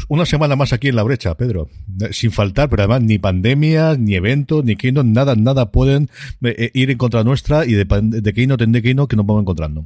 [0.00, 1.68] Pues una semana más aquí en la brecha, Pedro.
[2.12, 6.08] Sin faltar, pero además ni pandemias, ni eventos, ni Keynote, nada, nada pueden
[6.42, 9.42] eh, ir en contra nuestra y de, de Keynote en de Keynote que nos vamos
[9.42, 9.84] encontrando.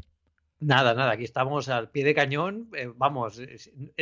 [0.60, 2.68] Nada, nada, aquí estamos al pie de cañón.
[2.76, 3.40] Eh, vamos,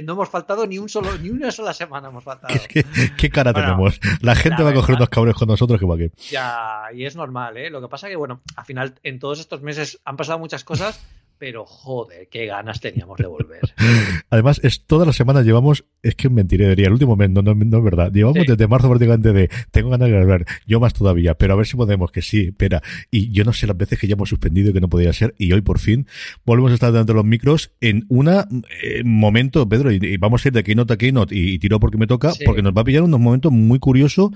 [0.05, 2.55] no hemos faltado ni un solo, ni una sola semana hemos faltado.
[3.17, 3.99] ¿Qué, cara tenemos?
[4.21, 6.11] La gente va a coger unos cabres con nosotros que va aquí.
[6.31, 7.71] Ya, y es normal, ¿eh?
[7.71, 11.03] Lo que pasa que, bueno, al final, en todos estos meses han pasado muchas cosas,
[11.43, 13.59] pero joder, qué ganas teníamos de volver.
[14.31, 17.53] Además, es todas las semanas llevamos, es que mentiré, diría, el último mes, no, no,
[17.53, 18.13] no es verdad.
[18.13, 21.67] Llevamos desde marzo prácticamente de, tengo ganas de grabar, yo más todavía, pero a ver
[21.67, 22.81] si podemos, que sí, espera.
[23.11, 25.35] Y yo no sé las veces que ya hemos suspendido y que no podía ser,
[25.37, 26.07] y hoy por fin
[26.45, 30.49] volvemos a estar dentro de los micros en un eh, momento, Pedro, y, vamos a
[30.49, 32.85] ir de keynote a keynote, y, y tiro porque me toca, porque nos va a
[32.85, 34.31] pillar unos momentos muy curiosos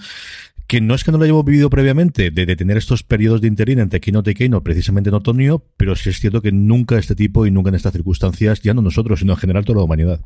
[0.66, 3.78] que no es que no lo hayamos vivido previamente, de, tener estos periodos de interín
[3.78, 7.46] entre Keynote y Keynote precisamente en otoño, pero sí es cierto que nunca este tipo
[7.46, 10.20] y nunca en estas circunstancias, ya no nosotros, sino en general toda la humanidad.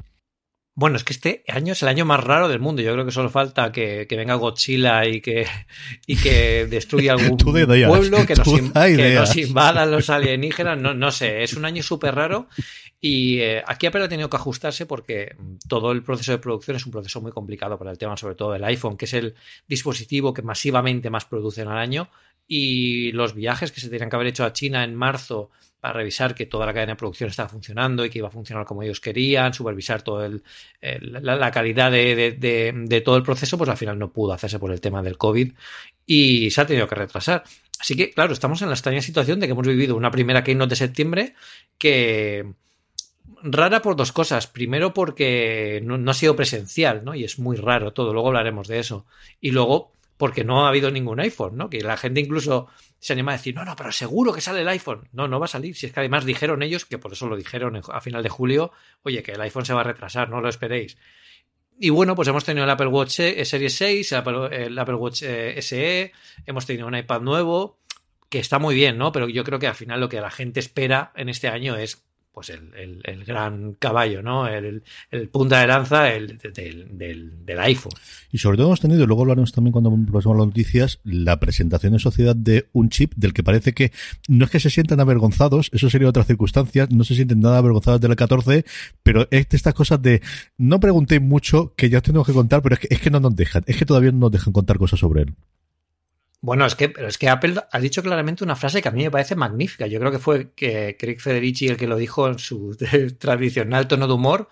[0.74, 2.80] Bueno, es que este año es el año más raro del mundo.
[2.80, 5.46] Yo creo que solo falta que, venga Godzilla y que,
[6.06, 10.80] y que destruya algún pueblo, que nos, que nos, invadan los alienígenas.
[10.80, 12.48] No, no sé, es un año súper raro
[13.00, 15.34] y eh, aquí Apple ha tenido que ajustarse porque
[15.66, 18.52] todo el proceso de producción es un proceso muy complicado para el tema, sobre todo
[18.52, 19.34] del iPhone, que es el
[19.66, 22.10] dispositivo que masivamente más producen al año.
[22.52, 26.34] Y los viajes que se tenían que haber hecho a China en marzo para revisar
[26.34, 28.98] que toda la cadena de producción estaba funcionando y que iba a funcionar como ellos
[28.98, 30.28] querían, supervisar toda
[30.80, 34.80] la, calidad de, de, todo el proceso, pues al final no pudo hacerse por el
[34.80, 35.52] tema del COVID
[36.06, 37.44] y se ha tenido que retrasar.
[37.78, 40.70] Así que, claro, estamos en la extraña situación de que hemos vivido una primera Keynote
[40.70, 41.34] de septiembre
[41.78, 42.52] que
[43.42, 44.46] rara por dos cosas.
[44.46, 47.14] Primero porque no, ha sido presencial, ¿no?
[47.14, 48.12] Y es muy raro todo.
[48.12, 49.06] Luego hablaremos de eso.
[49.40, 51.70] Y luego porque no ha habido ningún iPhone, ¿no?
[51.70, 54.68] Que la gente incluso se anima a decir, no, no, pero seguro que sale el
[54.68, 55.08] iPhone.
[55.12, 55.74] No, no va a salir.
[55.74, 58.70] Si es que además dijeron ellos, que por eso lo dijeron a final de julio,
[59.02, 60.98] oye, que el iPhone se va a retrasar, no lo esperéis.
[61.78, 65.62] Y bueno, pues hemos tenido el Apple Watch e, Series 6, el Apple, Watch eh,
[65.62, 66.12] SE,
[66.44, 67.78] hemos tenido un iPad nuevo,
[68.28, 69.12] que está muy bien, ¿no?
[69.12, 72.04] Pero yo creo que al final lo que la gente espera en este año es
[72.32, 74.46] pues el, el, gran caballo, ¿no?
[74.46, 74.82] El,
[75.32, 77.92] punta de lanza el, del, del, iPhone.
[78.30, 81.98] Y sobre todo hemos tenido, luego hablaremos también cuando pasemos las noticias, la presentación en
[81.98, 83.92] sociedad de un chip del que parece que
[84.28, 88.00] no es que se sientan avergonzados, eso sería otra circunstancia, no se sienten nada avergonzados
[88.00, 88.64] del 14,
[89.02, 90.22] pero es de estas cosas de
[90.56, 93.20] no preguntéis mucho que ya os tenemos que contar, pero es que, es que no
[93.20, 95.34] nos dejan, es que todavía no nos dejan contar cosas sobre él.
[96.42, 99.02] Bueno, es que, pero es que Apple ha dicho claramente una frase que a mí
[99.02, 99.86] me parece magnífica.
[99.86, 102.76] Yo creo que fue que Craig Federici el que lo dijo en su
[103.18, 104.48] tradicional tono de humor.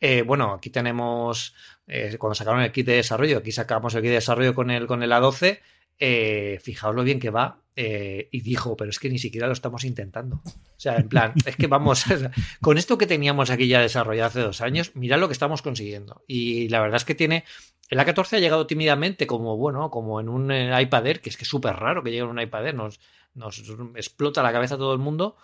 [0.00, 1.54] Eh, bueno, aquí tenemos,
[1.88, 4.86] eh, cuando sacaron el kit de desarrollo, aquí sacamos el kit de desarrollo con el,
[4.86, 5.60] con el A12,
[6.04, 9.52] eh, fijaos lo bien que va, eh, y dijo, pero es que ni siquiera lo
[9.52, 10.42] estamos intentando.
[10.44, 12.06] O sea, en plan, es que vamos,
[12.60, 16.24] con esto que teníamos aquí ya desarrollado hace dos años, mirad lo que estamos consiguiendo.
[16.26, 17.44] Y la verdad es que tiene,
[17.88, 21.36] el A14 ha llegado tímidamente como, bueno, como en un eh, iPad Air, que es
[21.36, 22.98] que es súper raro que llegue en un iPad Air, nos,
[23.34, 23.62] nos
[23.94, 25.36] explota la cabeza a todo el mundo.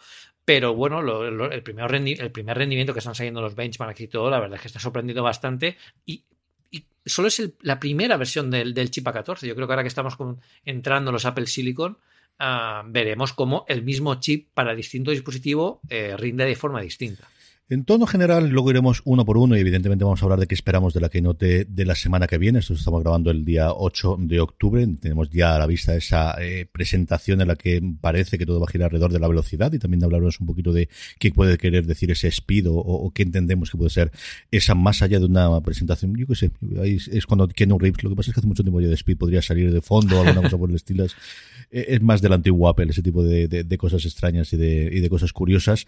[0.44, 4.40] Pero bueno, el, primer el primer rendimiento que están saliendo los benchmarks y todo, la
[4.40, 5.76] verdad es que está sorprendido bastante.
[6.04, 6.24] Y
[6.70, 9.46] y solo es la primera versión del, chip A14.
[9.46, 10.16] Yo creo que ahora que estamos
[10.64, 11.98] entrando los Apple Silicon,
[12.38, 17.28] Ah, veremos cómo el mismo chip para distinto dispositivo eh, rinde de forma distinta.
[17.70, 20.54] En tono general, luego iremos uno por uno y evidentemente vamos a hablar de qué
[20.54, 22.60] esperamos de la keynote de la semana que viene.
[22.60, 24.86] Esto estamos grabando el día 8 de octubre.
[24.98, 28.64] Tenemos ya a la vista esa eh, presentación en la que parece que todo va
[28.66, 30.88] a girar alrededor de la velocidad y también hablaremos un poquito de
[31.18, 34.12] qué puede querer decir ese speed o, qué entendemos que puede ser
[34.50, 36.16] esa más allá de una presentación.
[36.16, 36.50] Yo qué sé,
[37.12, 39.18] es cuando Keanu Reeves, lo que pasa es que hace mucho tiempo ya de speed
[39.18, 41.04] podría salir de fondo o alguna cosa por el estilo.
[41.04, 41.14] Es,
[41.70, 45.10] es más del antiguo Apple, ese tipo de, de, cosas extrañas y de, y de
[45.10, 45.86] cosas curiosas.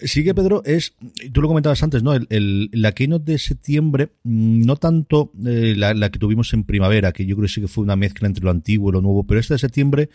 [0.00, 0.94] Sigue Pedro, es
[1.32, 2.14] tú lo comentabas antes, ¿no?
[2.14, 7.26] El, la keynote de septiembre, mm, no tanto eh, la, que tuvimos en primavera, que
[7.26, 9.40] yo creo que sí que fue una mezcla entre lo antiguo y lo nuevo, pero
[9.40, 10.10] esta de septiembre,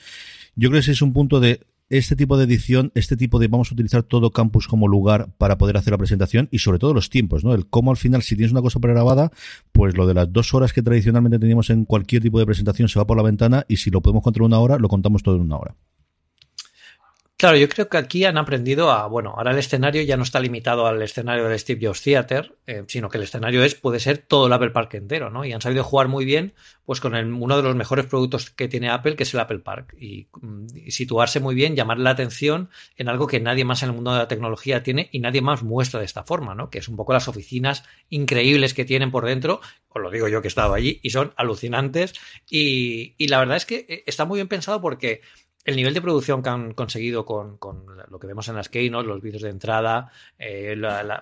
[0.55, 3.69] yo creo que es un punto de este tipo de edición, este tipo de vamos
[3.69, 7.09] a utilizar todo campus como lugar para poder hacer la presentación y sobre todo los
[7.09, 7.53] tiempos, ¿no?
[7.53, 9.31] El cómo al final, si tienes una cosa pregrabada,
[9.71, 12.99] pues lo de las dos horas que tradicionalmente teníamos en cualquier tipo de presentación se
[12.99, 15.41] va por la ventana y si lo podemos contar una hora, lo contamos todo en
[15.41, 15.75] una hora.
[17.43, 20.39] Claro, yo creo que aquí han aprendido a, bueno, ahora el escenario ya no está
[20.39, 24.19] limitado al escenario del Steve Jobs Theater, eh, sino que el escenario es, puede ser
[24.19, 25.43] todo el Apple Park entero, ¿no?
[25.43, 26.53] Y han sabido jugar muy bien,
[26.85, 29.93] pues con uno de los mejores productos que tiene Apple, que es el Apple Park,
[29.99, 30.29] y,
[30.73, 34.13] y, situarse muy bien, llamar la atención en algo que nadie más en el mundo
[34.13, 36.69] de la tecnología tiene y nadie más muestra de esta forma, ¿no?
[36.69, 39.59] Que es un poco las oficinas increíbles que tienen por dentro,
[39.89, 42.13] os lo digo yo que he estado allí, y son alucinantes,
[42.49, 45.19] y, y la verdad es que eh, está muy bien pensado porque
[45.65, 47.57] el nivel de producción que han conseguido con,
[48.09, 50.75] lo que vemos en las keynote, los vídeos de entrada, eh,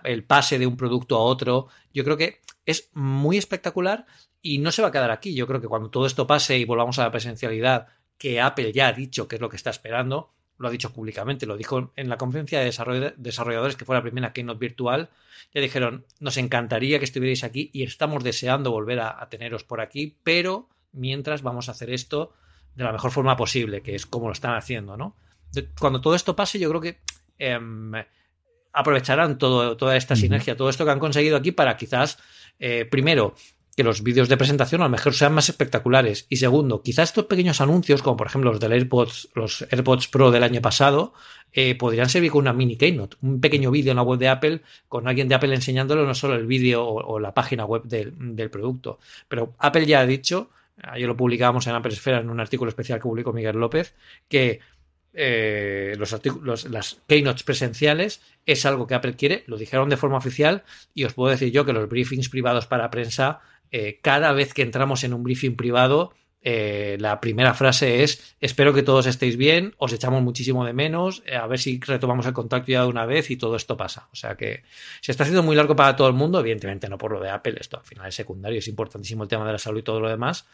[0.04, 4.06] el pase de un producto a otro, yo creo que es muy espectacular
[4.42, 5.36] y no se va a quedar aquí.
[5.36, 8.88] Yo creo que cuando todo esto pase y volvamos a la presencialidad, que Apple ya
[8.88, 12.10] ha dicho que es lo que está esperando, lo ha dicho públicamente, lo dijo en
[12.10, 12.66] la conferencia de
[13.18, 15.10] desarrolladores, que fue la primera keynote virtual,
[15.54, 20.18] ya dijeron, nos encantaría que estuvierais aquí y estamos deseando volver a teneros por aquí,
[20.24, 22.34] pero mientras vamos a hacer esto
[22.76, 25.16] de la mejor forma posible, que es como lo están haciendo, ¿no?
[25.80, 27.00] Cuando todo esto pase, yo creo que
[27.38, 27.92] em,
[28.74, 32.18] aprovecharán todo, toda esta sinergia, todo esto que han conseguido aquí para quizás,
[32.60, 33.36] eh, primero,
[33.76, 36.26] que los vídeos de presentación a lo mejor sean más espectaculares.
[36.30, 40.32] Y segundo, quizás estos pequeños anuncios, como por ejemplo los del AirPods, los AirPods Pro
[40.32, 41.14] del año pasado,
[41.54, 44.62] eh, podrían servir con una mini keynote, un pequeño vídeo en la web de Apple,
[44.88, 48.50] con alguien de Apple enseñándolo, no solo el vídeo o, la página web del, del
[48.50, 49.00] producto.
[49.28, 50.50] Pero Apple ya ha dicho
[50.84, 53.96] ayer lo publicábamos en Apple Esfera en un artículo especial que publicó Miguel López,
[54.28, 54.60] que
[55.14, 60.18] eh, los artículos, las keynotes presenciales es algo que Apple quiere, lo dijeron de forma
[60.18, 60.64] oficial
[60.94, 63.42] y os puedo decir yo que los briefings privados para prensa,
[63.72, 68.74] eh, cada vez que entramos en un briefing privado, eh, la primera frase es espero
[68.74, 72.72] que todos estéis bien, os echamos muchísimo de menos, a ver si retomamos el contacto
[72.72, 74.10] ya de una vez y todo esto pasa.
[74.12, 74.64] O sea que
[75.02, 77.56] se está haciendo muy largo para todo el mundo, evidentemente no por lo de Apple,
[77.60, 80.10] esto al final es secundario, es importantísimo el tema de la salud y todo lo
[80.10, 80.48] demás,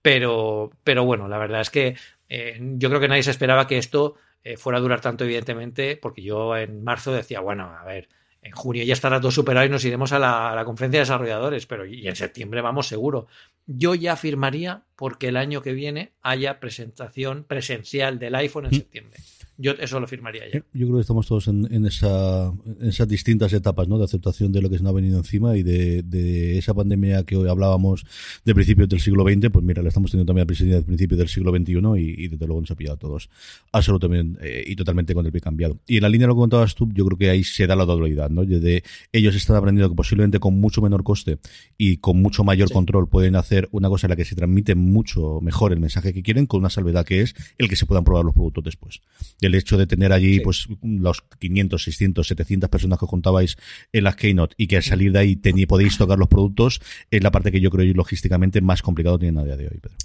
[0.00, 1.96] pero, pero bueno, la verdad es que
[2.28, 5.96] eh, yo creo que nadie se esperaba que esto eh, fuera a durar tanto, evidentemente,
[5.96, 8.08] porque yo en marzo decía, bueno, a ver,
[8.44, 11.86] en junio ya estará todo superado y nos iremos a la, conferencia de desarrolladores, pero
[11.86, 13.26] y en septiembre vamos seguro.
[13.66, 18.74] Yo ya afirmaría porque el año que viene haya presentación presencial del iPhone en mm.
[18.74, 19.20] septiembre.
[19.56, 20.58] Yo eso lo firmaría ya.
[20.72, 23.98] Yo creo que estamos todos en, esa, en esas distintas etapas ¿no?
[23.98, 27.36] de aceptación de lo que se nos ha venido encima y de, esa pandemia que
[27.36, 28.04] hoy hablábamos
[28.44, 31.28] de principios del siglo XX, pues mira, la estamos teniendo también a principios principio del
[31.28, 33.30] siglo XXI y, desde luego nos ha pillado a todos
[33.72, 35.78] absolutamente eh, y totalmente con el pie cambiado.
[35.86, 37.76] Y en la línea de lo que contabas tú, yo creo que ahí se da
[37.76, 38.44] la dualidad, ¿no?
[38.44, 41.38] De ellos están aprendiendo que posiblemente con mucho menor coste
[41.78, 45.40] y con mucho mayor control pueden hacer una cosa en la que se transmite mucho
[45.40, 48.24] mejor el mensaje que quieren con una salvedad que es el que se puedan probar
[48.24, 49.00] los productos después
[49.46, 53.56] el hecho de tener allí pues los 500, 600, 700 personas que contabais
[53.92, 55.36] en las Keynote y que al salir de ahí
[55.66, 56.80] podéis tocar los productos
[57.10, 59.96] es la parte que yo creo logísticamente más complicado tiene a día de hoy, Pedro.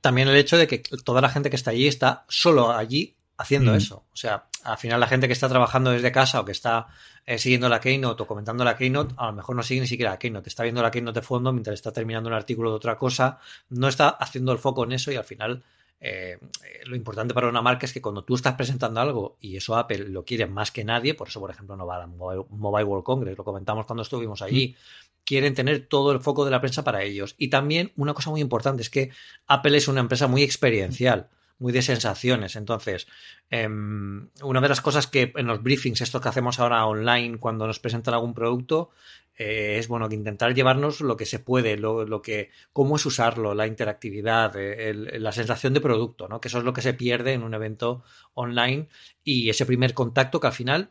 [0.00, 3.72] También el hecho de que toda la gente que está allí está solo allí haciendo
[3.72, 3.76] mm.
[3.76, 4.04] eso.
[4.12, 6.86] O sea, al final la gente que está trabajando desde casa o que está
[7.26, 10.12] eh, siguiendo la Keynote o comentando la Keynote, a lo mejor no sigue ni siquiera
[10.12, 12.96] la Keynote, está viendo la Keynote de fondo mientras está terminando un artículo de otra
[12.96, 13.38] cosa,
[13.70, 15.62] no está haciendo el foco en eso y al final
[15.98, 16.38] eh,
[16.84, 20.08] lo importante para una marca es que cuando tú estás presentando algo y eso Apple
[20.08, 23.04] lo quiere más que nadie, por eso, por ejemplo, no va a la Mobile World
[23.04, 25.20] Congress, lo comentamos cuando estuvimos allí, mm.
[25.24, 27.34] quieren tener todo el foco de la prensa para ellos.
[27.38, 29.10] Y también una cosa muy importante es que
[29.46, 32.56] Apple es una empresa muy experiencial muy de sensaciones.
[32.56, 33.06] Entonces,
[33.50, 37.66] em, una de las cosas que en los briefings, estos que hacemos ahora online, cuando
[37.66, 38.90] nos presentan algún producto,
[39.38, 43.54] eh, es bueno que intentar llevarnos lo que se puede, lo, que, cómo es usarlo,
[43.54, 46.40] la interactividad, eh, la sensación de producto, ¿no?
[46.40, 48.02] Que eso es lo que se pierde en un evento
[48.34, 48.88] online
[49.24, 50.90] y ese primer contacto que al final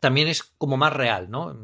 [0.00, 1.56] también es como más real, ¿no?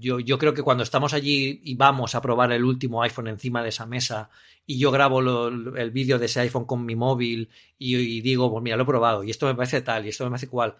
[0.00, 3.62] Yo, yo creo que cuando estamos allí y vamos a probar el último iPhone encima
[3.62, 4.30] de esa mesa
[4.66, 8.62] y yo grabo el vídeo de ese iPhone con mi móvil y, y, digo, pues
[8.62, 10.76] mira, lo he probado y esto me parece tal y esto me parece cual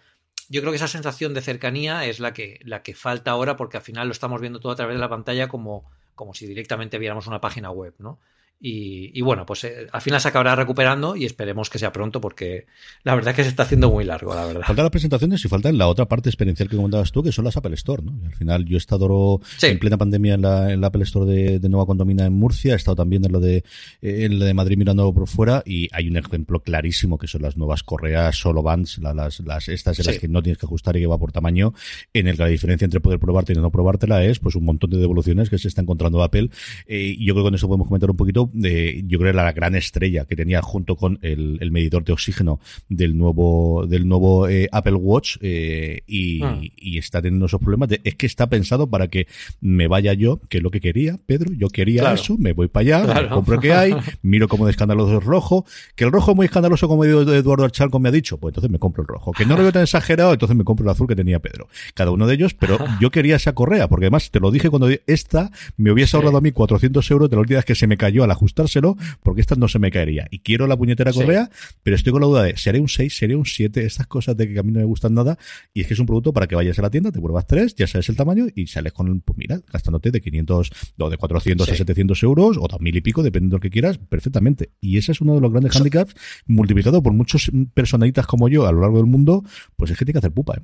[0.49, 3.77] yo creo que esa sensación de cercanía es la que, la que falta ahora porque
[3.77, 6.99] al final lo estamos viendo todo a través de la pantalla como, como si directamente
[6.99, 8.19] viéramos una página web, ¿no?
[8.63, 12.67] Y, bueno, pues eh, al final se acabará recuperando y esperemos que sea pronto porque
[13.03, 14.61] la verdad es que se está haciendo muy largo, la verdad.
[14.67, 17.57] Faltan las presentaciones y falta la otra parte experiencial que comentabas tú, que son las
[17.57, 18.13] Apple Store, ¿no?
[18.23, 21.87] al final yo he estado en plena pandemia en la, en Apple Store de, Nueva
[21.87, 23.63] Condomina en Murcia, he estado también en lo de,
[24.01, 27.57] en lo de Madrid mirando por fuera y hay un ejemplo clarísimo que son las
[27.57, 30.99] nuevas correas solo bands, las, las estas en las que no tienes que ajustar y
[30.99, 31.73] que va por tamaño,
[32.13, 34.91] en el que la diferencia entre poder probarte y no probártela es pues un montón
[34.91, 36.49] de devoluciones que se está encontrando Apple.
[36.85, 39.75] Eh, y yo creo que con eso podemos comentar un poquito yo creo la gran
[39.75, 44.95] estrella que tenía junto con el, medidor de oxígeno del nuevo del nuevo eh, Apple
[44.95, 46.01] Watch eh,
[46.43, 46.59] ah.
[46.61, 49.27] y, está teniendo esos problemas es que está pensado para que
[49.61, 52.81] me vaya yo que es lo que quería Pedro yo quería eso me voy para
[52.81, 55.65] allá compro que hay miro como de escandaloso es rojo
[55.95, 58.79] que el rojo es muy escandaloso como Eduardo Archalco me ha dicho pues entonces me
[58.79, 59.31] compro el rojo.
[59.31, 61.67] Que no lo veo tan exagerado entonces me compro el azul que tenía Pedro.
[61.93, 64.89] Cada uno de ellos pero yo quería esa correa porque además te lo dije cuando
[65.07, 67.97] esta me hubiese ahorrado a mí 400 euros de la última vez que se me
[67.97, 68.81] cayó al ajustarse
[69.21, 70.27] porque esta no se me caería.
[70.31, 71.49] Y quiero la puñetera correa,
[71.83, 73.85] pero estoy con la duda de, ¿seré un 6, seré un 7?
[73.85, 75.37] Estas cosas de que a mí no me gustan nada.
[75.73, 77.75] Y es que es un producto para que vayas a la tienda, te pruebas tres,
[77.75, 81.69] ya sabes el tamaño y sales con, pues mira, gastándote de 500 o de 400
[81.69, 84.71] a 700 euros o mil y pico, dependiendo de lo que quieras, perfectamente.
[84.79, 88.71] Y ese es uno de los grandes handicaps, multiplicado por muchos personalitas como yo a
[88.71, 89.43] lo largo del mundo,
[89.75, 90.63] pues es que tiene que hacer pupa, ¿eh?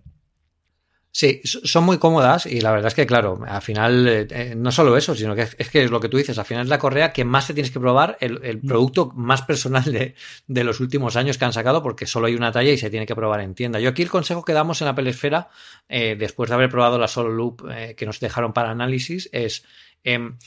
[1.18, 4.72] Sí, son muy cómodas y la verdad es que, claro, al final, eh, eh, no
[4.72, 6.78] solo eso, sino que es, que es lo que tú dices, al final es la
[6.78, 8.68] correa que más te tienes que probar, el, mm.
[8.68, 10.14] producto más personal de,
[10.46, 13.08] de, los últimos años que han sacado, porque solo hay una talla y se tiene
[13.08, 13.80] que probar en tienda.
[13.80, 15.50] Yo aquí el consejo que damos en la Pelesfera,
[15.90, 17.64] eh, después de haber probado la Solo Loop
[17.96, 19.64] que nos dejaron para análisis, es
[20.04, 20.38] em,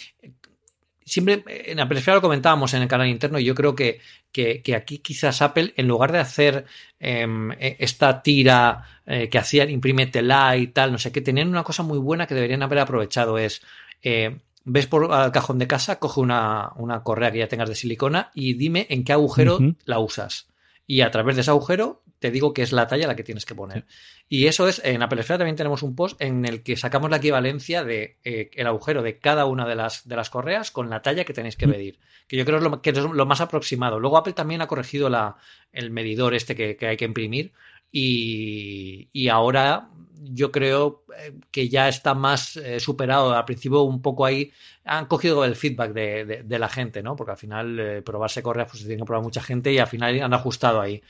[1.11, 4.01] siempre en la Pelesfera lo comentábamos en el canal interno y yo creo que
[4.33, 6.67] que, aquí quizás Apple, en lugar de hacer
[6.99, 11.65] em, e, esta tira eh, que hacían, imprímetela y tal, no sé qué, tenían una
[11.65, 13.63] cosa muy buena que deberían haber aprovechado, es...
[14.03, 17.75] Eh, ves por el cajón de casa, coge una, una, correa que ya tengas de
[17.75, 20.49] silicona y dime en qué agujero la usas.
[20.87, 23.47] Y a través de ese agujero te digo que es la talla la que tienes
[23.47, 23.87] que poner.
[24.29, 27.17] Y eso es, en Apple Esfera también tenemos un post en el que sacamos la
[27.17, 31.03] equivalencia de eh, el agujero de cada una de las, de las correas con la
[31.03, 31.71] talla que tenéis que mm.
[31.71, 31.99] medir.
[32.29, 33.99] Que yo creo es lo, que es lo más aproximado.
[33.99, 35.37] Luego Apple también ha corregido la,
[35.73, 37.53] el medidor este que, que hay que imprimir.
[37.91, 39.89] Y, y, ahora
[40.23, 43.35] yo creo eh, que ya está más eh, superado.
[43.35, 44.53] Al principio un poco ahí
[44.85, 47.17] han cogido el feedback de, de, la gente, ¿no?
[47.17, 49.87] Porque al final eh, probarse correas pues se tiene que probar mucha gente y al
[49.87, 51.03] final han ajustado ahí.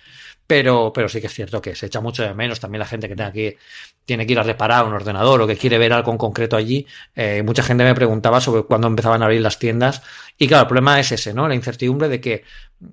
[0.46, 3.08] Pero, pero sí que es cierto que se echa mucho de menos también la gente
[3.08, 3.56] que tenga que,
[4.04, 6.86] tiene que ir a reparar un ordenador o que quiere ver algo en concreto allí.
[7.44, 10.02] mucha gente me preguntaba sobre cuándo empezaban a abrir las tiendas.
[10.36, 11.46] Y claro, el problema es ese, ¿no?
[11.46, 12.44] La incertidumbre de que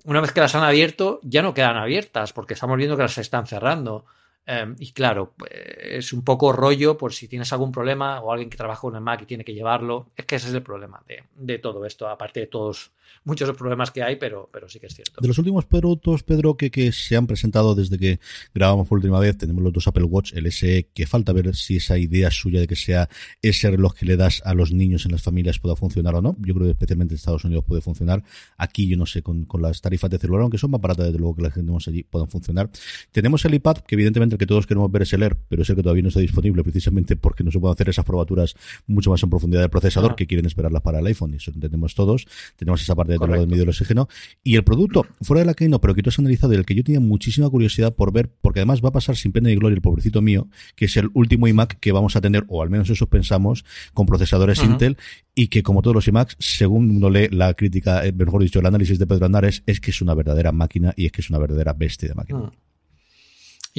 [0.06, 3.18] una vez que las han abierto ya no quedan abiertas porque estamos viendo que las
[3.18, 4.06] están cerrando.
[4.50, 8.50] Em, y claro, pues, es un poco rollo por si tienes algún problema o alguien
[8.50, 10.08] que trabaja con el Mac y tiene que llevarlo.
[10.16, 12.92] Es que ese es el problema de, de todo esto, aparte de todos
[13.26, 15.20] muchos problemas que hay, pero, pero sí que es cierto.
[15.20, 18.20] De los últimos productos, Pedro, que, que se han presentado desde que
[18.54, 21.78] grabamos por última vez, tenemos los dos Apple Watch, el SE, que falta ver si
[21.78, 23.10] esa idea suya de que sea
[23.42, 26.38] ese reloj que le das a los niños en las familias pueda funcionar o no.
[26.40, 28.24] Yo creo que especialmente en Estados Unidos puede funcionar.
[28.58, 31.20] Aquí, yo no sé, con, con las tarifas de celular, aunque son más baratas, desde
[31.20, 32.70] luego que las que tenemos allí, puedan funcionar.
[33.12, 35.70] Tenemos el iPad, que evidentemente el que todos queremos ver es el Air, pero es
[35.70, 39.10] el que todavía no está disponible precisamente porque no se pueden hacer esas probaturas mucho
[39.10, 42.28] más en profundidad del procesador que quieren esperarlas para el iPhone, y eso entendemos todos.
[42.56, 44.08] Tenemos esa parte de todo del medio del oxígeno
[44.44, 46.66] y el producto, fuera de la que no, pero que tú has analizado y el
[46.66, 49.56] que yo tenía muchísima curiosidad por ver, porque además va a pasar sin pena y
[49.56, 52.70] gloria el pobrecito mío, que es el último iMac que vamos a tener, o al
[52.70, 54.98] menos eso pensamos, con procesadores Intel,
[55.34, 58.66] y que como todos los iMacs, según uno lee la crítica, eh, mejor dicho, el
[58.66, 61.40] análisis de Pedro Andares, es que es una verdadera máquina y es que es una
[61.40, 62.40] verdadera bestia de máquina.
[62.40, 62.52] Mm.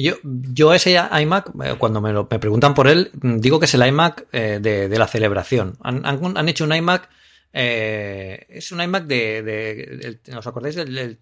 [0.01, 3.85] Yo, yo ese iMac, eh, cuando me, me, preguntan por él, digo que es el
[3.85, 5.77] iMac eh, de, la celebración.
[5.81, 7.09] Han, han, hecho un iMac
[7.51, 11.17] eh, es un iMac de, ¿Os acordáis del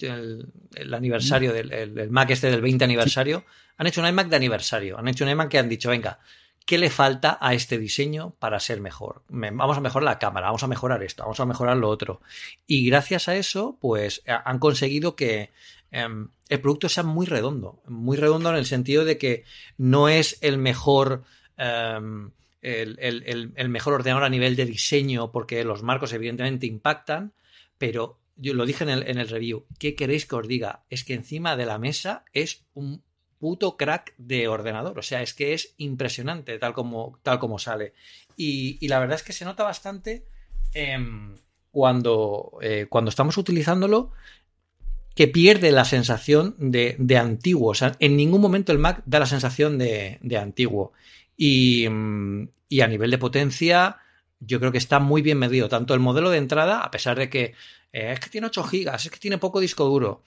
[0.75, 3.45] el, aniversario del Mac este del 20 aniversario?
[3.77, 4.99] Han hecho un iMac de aniversario.
[4.99, 6.19] Han hecho un iMac que han dicho, venga,
[6.65, 9.23] ¿qué le falta a este diseño para ser mejor?
[9.29, 12.21] Vamos a mejorar la cámara, vamos a mejorar esto, vamos a mejorar lo otro.
[12.67, 15.51] Y gracias a eso, pues han conseguido que
[15.91, 17.81] em, el producto sea muy redondo.
[17.87, 19.43] Muy redondo en el sentido de que
[19.77, 21.23] no es el mejor.
[21.57, 27.33] Em, el, mejor ordenador a nivel de diseño, porque los marcos evidentemente impactan,
[27.77, 30.83] pero yo lo dije en el, review, ¿qué queréis que os diga?
[30.89, 33.03] Es que encima de la mesa es un
[33.39, 37.93] puto crack de ordenador, o sea, es que es impresionante tal como, tal como sale.
[38.35, 40.25] Y, la verdad es que se nota bastante
[40.73, 41.35] em,
[41.71, 44.11] cuando, eh, cuando estamos utilizándolo
[45.17, 47.71] que pierde la sensación de, de, antiguo.
[47.71, 50.93] O sea, en ningún momento el Mac da la sensación de, de antiguo.
[51.35, 53.97] Y, mm, y a nivel de potencia,
[54.39, 55.69] yo creo que está muy bien medido.
[55.69, 57.55] Tanto el modelo de entrada, a pesar de que
[57.93, 60.21] eh, es que tiene 8 gigas, es que tiene poco disco duro.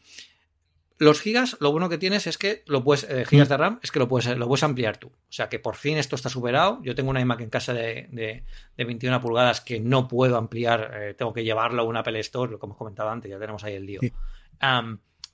[0.99, 3.92] Los gigas, lo bueno que tienes es que lo puedes, eh, gigas de RAM, es
[3.92, 5.06] que lo puedes, lo puedes ampliar tú.
[5.06, 6.80] O sea que por fin esto está superado.
[6.82, 11.14] Yo tengo una iMac en casa de, de, 21 pulgadas que no puedo ampliar, eh,
[11.14, 13.87] tengo que llevarlo a una Apple Store, como hemos comentado antes, ya tenemos ahí el
[13.87, 14.00] lío.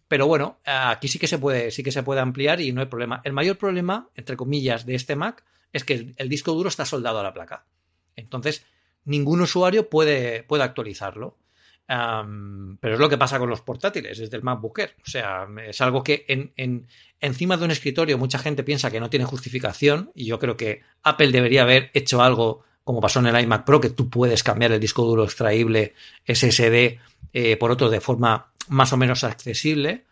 [0.09, 2.87] Pero bueno, aquí sí que se puede, sí que se puede ampliar y no hay
[2.87, 3.21] problema.
[3.25, 7.21] El mayor problema, entre comillas, de este Mac es que el, disco duro está soldado
[7.21, 7.67] a la placa.
[8.15, 8.65] Entonces,
[9.05, 11.37] ningún usuario puede, puede actualizarlo
[11.87, 14.95] pero es lo que pasa con los portátiles desde el MacBook Air.
[15.07, 16.89] O sea, es algo que en,
[17.21, 20.83] encima de un escritorio mucha gente piensa que no tiene justificación y yo creo que
[21.03, 24.71] Apple debería haber hecho algo como pasó en el iMac Pro, que tú puedes cambiar
[24.71, 27.01] el disco duro extraíble SSD
[27.33, 30.05] eh, por otro de forma más o menos accesible.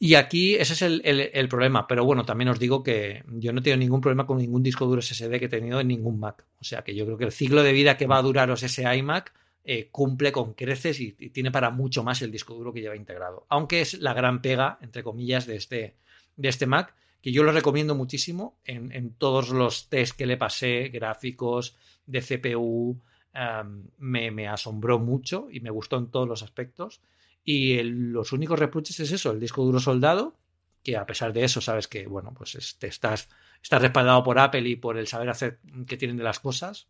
[0.00, 1.86] Y aquí ese es el, el, problema.
[1.88, 5.02] Pero bueno, también os digo que yo no tengo ningún problema con ningún disco duro
[5.02, 6.44] SSD que he tenido en ningún Mac.
[6.60, 8.82] O sea que yo creo que el ciclo de vida que va a duraros ese
[8.96, 9.32] iMac
[9.70, 13.44] eh, cumple con creces y, tiene para mucho más el disco duro que lleva integrado.
[13.50, 15.96] Aunque es la gran pega, entre comillas, de este,
[16.36, 20.88] de este Mac, que yo lo recomiendo muchísimo en, todos los test que le pasé,
[20.88, 22.98] gráficos, de CPU,
[23.98, 27.02] me, asombró mucho y me gustó en todos los aspectos.
[27.50, 30.36] Y los únicos reproches es eso, el disco duro soldado,
[30.82, 33.30] que a pesar de eso sabes que, bueno, pues te estás
[33.62, 36.88] está respaldado por Apple y por el saber hacer que tienen de las cosas.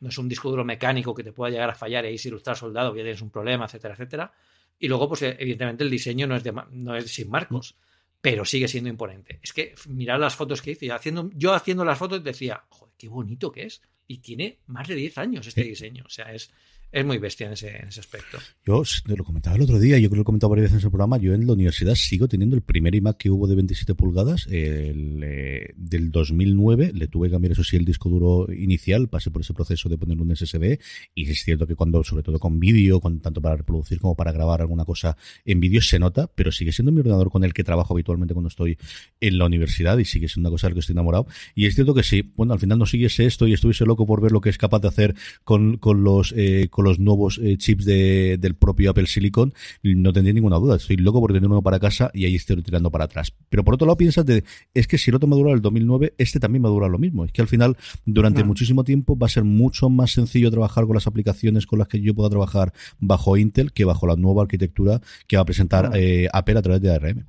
[0.00, 2.30] no es un disco duro mecánico que te pueda llegar a fallar y ahí si
[2.30, 4.32] lo estás soldado ya tienes un problema, etcétera, etcétera.
[4.78, 7.76] Y luego, pues evidentemente el diseño no es, de, no es sin marcos,
[8.22, 9.38] pero sigue siendo imponente.
[9.42, 13.08] Es que mirar las fotos que hice, haciendo, yo haciendo las fotos decía, joder, qué
[13.08, 13.82] bonito que es.
[14.06, 16.04] Y tiene más de 10 años este diseño.
[16.06, 16.50] O sea, es,
[16.92, 18.38] es muy bestia en ese, aspecto.
[18.64, 20.82] Yo te lo comentaba el otro día, yo creo que lo he comentado varias veces
[20.82, 23.54] en el programa, yo en la universidad sigo teniendo el primer iMac que hubo de
[23.54, 28.52] 27 pulgadas, el, eh, del 2009, le tuve que cambiar eso sí el disco duro
[28.52, 30.78] inicial, pasé por ese proceso de poner un SSD
[31.14, 34.32] y es cierto que cuando, sobre todo con vídeo, con tanto para reproducir como para
[34.32, 37.64] grabar alguna cosa en vídeo se nota, pero sigue siendo mi ordenador con el que
[37.64, 38.78] trabajo habitualmente cuando estoy
[39.20, 41.74] en la universidad y sigue siendo una cosa de la que estoy enamorado y es
[41.74, 44.40] cierto que sí, bueno, al final no siguiese esto y estuviese loco por ver lo
[44.40, 45.14] que es capaz de hacer
[45.44, 50.12] con, con los eh, con los nuevos eh, chips de, del propio Apple Silicon, no
[50.12, 50.76] tendría ninguna duda.
[50.76, 53.32] Estoy loco por tener uno para casa y ahí estoy tirando para atrás.
[53.48, 56.12] Pero por otro lado piensas de, es que si el otro me dura el 2009,
[56.18, 57.24] este también me dura lo mismo.
[57.24, 60.92] Es que al final, durante muchísimo tiempo, va a ser mucho más sencillo trabajar con
[60.92, 65.00] las aplicaciones con las que yo pueda trabajar bajo Intel que bajo la nueva arquitectura
[65.26, 67.26] que va a presentar eh, Apple a través de ARM.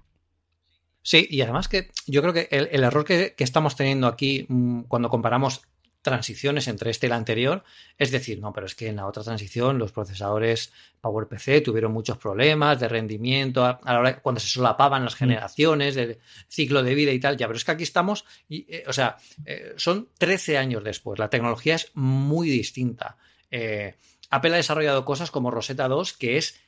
[1.03, 4.81] Sí, y además que yo creo que el, error que, que, estamos teniendo aquí mm,
[4.89, 5.61] cuando comparamos
[6.01, 7.63] transiciones entre este y la anterior.
[7.97, 12.17] Es decir, no, pero es que en la otra transición los procesadores PowerPC tuvieron muchos
[12.17, 15.17] problemas de rendimiento a, la hora cuando se solapaban las mm.
[15.17, 17.37] generaciones, de ciclo de vida y tal.
[17.37, 21.19] Ya, pero es que aquí estamos, y, eh, o sea, eh, son 13 años después.
[21.19, 23.17] La tecnología es muy distinta.
[23.51, 23.95] Eh,
[24.29, 26.59] Apple ha desarrollado cosas como Rosetta 2, que es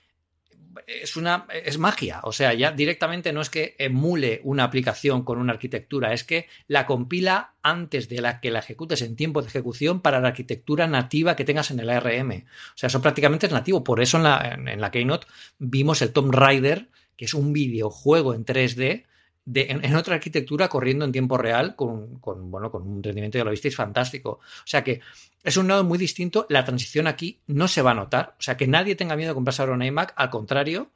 [0.87, 5.39] es una es magia, o sea, ya directamente no es que emule una aplicación con
[5.39, 9.47] una arquitectura, es que la compila antes de la que la ejecutes en tiempo de
[9.47, 12.31] ejecución para la arquitectura nativa que tengas en el ARM.
[12.31, 16.13] O sea, eso prácticamente es nativo, por eso en la, en la Keynote vimos el
[16.13, 19.05] Tomb Raider, que es un videojuego en 3D
[19.54, 23.75] en, otra arquitectura corriendo en tiempo real con, bueno, con un rendimiento, ya lo visteis,
[23.75, 24.32] fantástico.
[24.32, 25.02] O sea que
[25.43, 26.45] es un nodo muy distinto.
[26.49, 28.36] La transición aquí no se va a notar.
[28.39, 30.91] O sea que nadie tenga miedo de comprarse ahora un iMac, al contrario.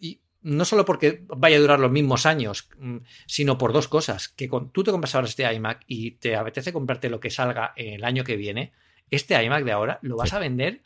[0.00, 4.28] Y no solo porque vaya a durar los mismos años, mm, sino por dos cosas.
[4.28, 7.72] Que con, tú te compras ahora este iMac y te apetece comprarte lo que salga
[7.76, 8.72] el año que viene,
[9.10, 10.82] este iMac de ahora lo vas a vender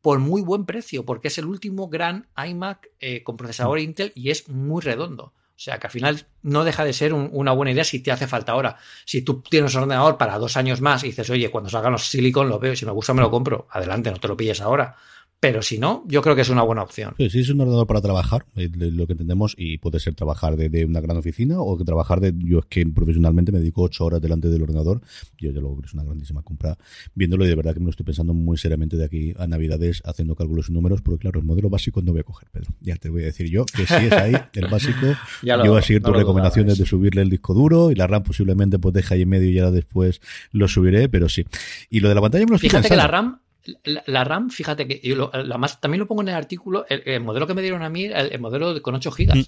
[0.00, 4.30] por muy buen precio, porque es el último gran iMac eh, con procesador Intel y
[4.30, 5.32] es muy redondo.
[5.56, 8.26] O sea que al final no deja de ser una buena idea si te hace
[8.26, 8.76] falta ahora.
[9.06, 12.06] Si tú tienes un ordenador para dos años más y dices, oye, cuando salgan los
[12.06, 14.96] Silicon lo veo si me gusta me lo compro, adelante, no te lo pilles ahora.
[15.38, 17.14] Pero si no, yo creo que es una buena opción.
[17.18, 20.84] Sí, sí es un ordenador para trabajar, lo que entendemos, y puede ser trabajar de,
[20.86, 22.32] una gran oficina o que trabajar de.
[22.38, 25.02] Yo es que profesionalmente me dedico ocho horas delante del ordenador.
[25.38, 26.78] Yo ya lo creo que es una grandísima compra.
[27.14, 30.02] Viéndolo y de verdad que me lo estoy pensando muy seriamente de aquí a Navidades,
[30.06, 32.70] haciendo cálculos y números, porque claro, el modelo básico no voy a coger, Pedro.
[32.80, 35.06] Ya te voy a decir yo que si es ahí, el básico.
[35.42, 38.78] yo voy a seguir tus recomendaciones de subirle el disco duro y la RAM posiblemente
[38.78, 40.20] pues deja ahí en medio y ya después
[40.52, 41.44] lo subiré, pero sí.
[41.90, 43.40] Y lo de la pantalla me lo estoy Fíjate que la RAM
[43.84, 47.46] la, RAM, fíjate que yo la más, también lo pongo en el artículo, el, modelo
[47.46, 49.36] que me dieron a mí, el, modelo con 8 gigas.
[49.36, 49.42] Mm.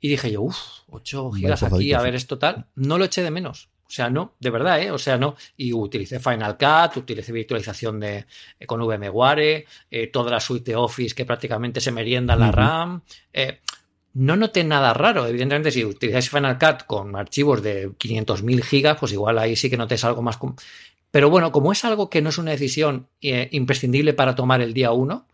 [0.00, 2.66] Y dije yo, uff, 8 gigas aquí, a ver, es total.
[2.74, 3.68] No lo eché de menos.
[3.86, 4.90] O sea, no, de verdad, ¿eh?
[4.90, 5.36] O sea, no.
[5.56, 8.26] Y utilicé Final Cut, utilicé virtualización de,
[8.58, 12.50] eh, con VMware, eh, toda la suite de Office que prácticamente se merienda en la
[12.50, 13.02] RAM.
[13.32, 13.60] Eh,
[14.14, 15.26] no noté nada raro.
[15.26, 19.76] Evidentemente, si utilizáis Final Cut con archivos de 500.000 gigas, pues igual ahí sí que
[19.76, 20.38] notes algo más
[21.16, 24.74] Pero bueno, como es algo que no es una decisión eh, imprescindible para tomar el
[24.74, 25.26] día uno,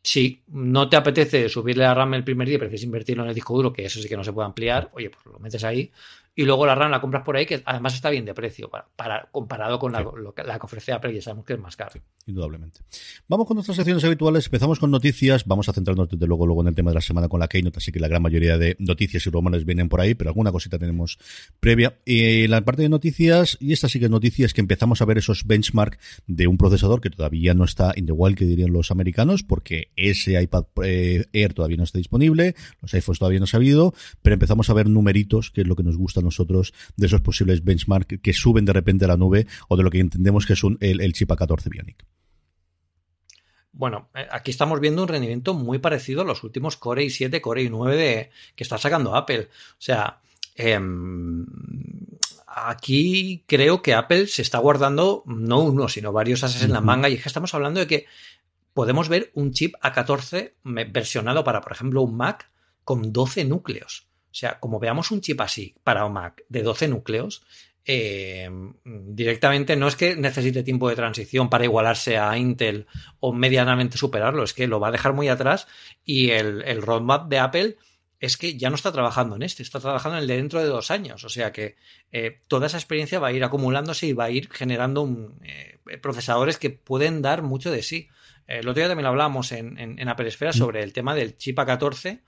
[0.00, 3.56] si no te apetece subirle la RAM el primer día, prefieres invertirlo en el disco
[3.56, 5.90] duro, que eso sí que no se puede ampliar, oye, pues lo metes ahí
[6.38, 9.28] y luego la RAM la compras por ahí, que además está bien de precio, para,
[9.32, 11.98] comparado con la, lo que, la que ofrece Apple, y sabemos que es más caro.
[12.26, 12.80] indudablemente.
[13.26, 16.68] Vamos con nuestras secciones habituales, empezamos con noticias, vamos a centrarnos desde luego, luego en
[16.68, 19.26] el tema de la semana con la Keynote, así que la gran mayoría de noticias
[19.26, 21.18] y rumores vienen por ahí, pero alguna cosita tenemos
[21.58, 21.96] previa.
[22.04, 25.06] Y la parte de noticias, y esta sí que es noticia, es que empezamos a
[25.06, 28.74] ver esos benchmark de un procesador que todavía no está in the wild, que dirían
[28.74, 33.46] los americanos, porque ese iPad eh, Air todavía no está disponible, los iPhones todavía no
[33.46, 36.74] se ha habido, pero empezamos a ver numeritos, que es lo que nos gusta nosotros
[36.96, 40.00] de esos posibles benchmark que suben de repente a la nube o de lo que
[40.00, 42.04] entendemos que es un, el, chip A14 Bionic.
[43.72, 47.70] Bueno, eh, aquí estamos viendo un rendimiento muy parecido a los últimos Core i7, Core
[47.70, 49.48] i9 de, que está sacando Apple.
[49.50, 50.20] O sea,
[50.54, 51.46] em,
[52.46, 57.08] aquí creo que Apple se está guardando no uno, sino varios ases en la manga.
[57.08, 58.06] Y es que estamos hablando de que
[58.72, 60.52] podemos ver un chip A14
[60.90, 62.50] versionado para, por ejemplo, un Mac
[62.84, 64.06] con 12 núcleos.
[64.36, 67.42] O sea, como veamos un chip así para un Mac de 12 núcleos,
[67.86, 68.50] eh,
[68.84, 72.86] directamente no es que necesite tiempo de transición para igualarse a Intel
[73.18, 75.68] o medianamente superarlo, es que lo va a dejar muy atrás
[76.04, 77.76] y el, roadmap de Apple
[78.20, 80.66] es que ya no está trabajando en este, está trabajando en el de dentro de
[80.66, 81.24] dos años.
[81.24, 81.76] O sea que
[82.12, 86.58] eh, toda esa experiencia va a ir acumulándose y va a ir generando eh, procesadores
[86.58, 88.10] que pueden dar mucho de sí.
[88.46, 90.58] el otro día también lo hablamos en, en, Apple Esfera mm.
[90.58, 92.20] sobre el tema del chip A14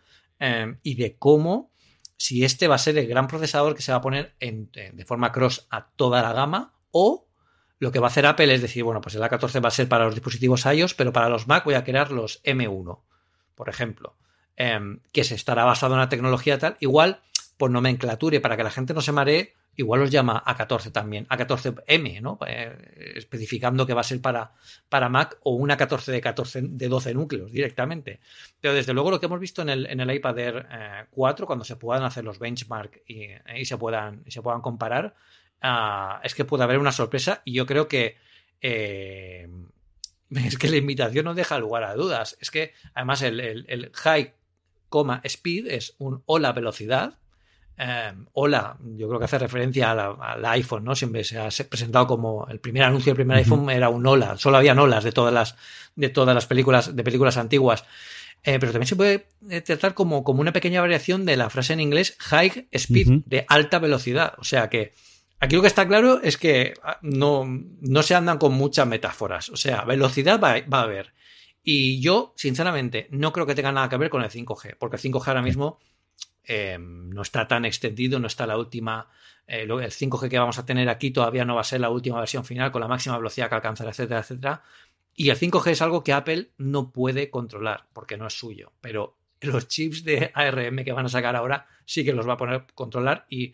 [0.83, 1.71] y de cómo
[2.19, 5.33] si este va a ser el gran procesador que se va a poner de forma
[5.33, 7.27] cross a toda la gama o
[7.79, 9.89] lo que va a hacer Apple es decir, bueno, pues el A14 va a ser
[9.89, 13.01] para los dispositivos iOS, pero para los Mac voy a crear los M1,
[13.55, 14.17] por ejemplo,
[14.57, 17.23] em, que se estará basado en la tecnología tal, igual
[17.57, 22.21] por nomenclatura para que la gente no se maree, igual los llama A14 también, A14M,
[22.21, 22.37] ¿no?
[22.47, 24.53] Eh, especificando que va a ser para,
[24.89, 28.19] para Mac o una 14 de 14 de 12 núcleos directamente.
[28.61, 30.67] Pero desde luego lo que hemos visto en el, en el iPad Air
[31.11, 33.29] 4, eh, cuando se puedan hacer los benchmark y,
[33.65, 35.15] se, puedan, y se puedan comparar,
[35.63, 38.17] ah, es que puede haber una sorpresa y yo creo que
[38.61, 39.49] eh,
[40.31, 42.37] es que la invitación no deja lugar a dudas.
[42.41, 44.35] Es que además el, el, el high,
[45.23, 47.17] speed es un hola velocidad
[47.81, 50.97] Em, hola, yo creo que hace referencia al iPhone, ¿no?
[50.97, 54.57] Siempre se ha presentado como el primer anuncio del primer iPhone era un hola, solo
[54.57, 55.55] había olas de todas las,
[55.95, 57.85] de todas las películas, de películas antiguas.
[58.43, 61.73] Eh, pero también se puede eh, tratar como, como una pequeña variación de la frase
[61.73, 64.35] en inglés high speed, de alta velocidad.
[64.39, 64.93] O sea que
[65.39, 67.45] aquí lo que está claro es que ah, no,
[67.81, 69.51] no se andan con muchas metáforas.
[69.51, 71.13] O sea, velocidad va, va a haber.
[71.63, 75.03] Y yo, sinceramente, no creo que tenga nada que ver con el 5G, porque el
[75.03, 75.79] 5G ahora mismo
[76.51, 79.07] Em, no está tan extendido, no está la última,
[79.47, 82.21] eh, el 5G que vamos a tener aquí todavía no va a ser la última
[82.21, 84.63] versión final con la máxima velocidad que alcanzará, etcétera, etcétera.
[85.15, 89.19] Y el 5G es algo que Apple no puede controlar porque no es suyo, pero
[89.43, 92.65] los chips de ARM que van a sacar ahora sí que los va a poner
[92.75, 93.53] controlar y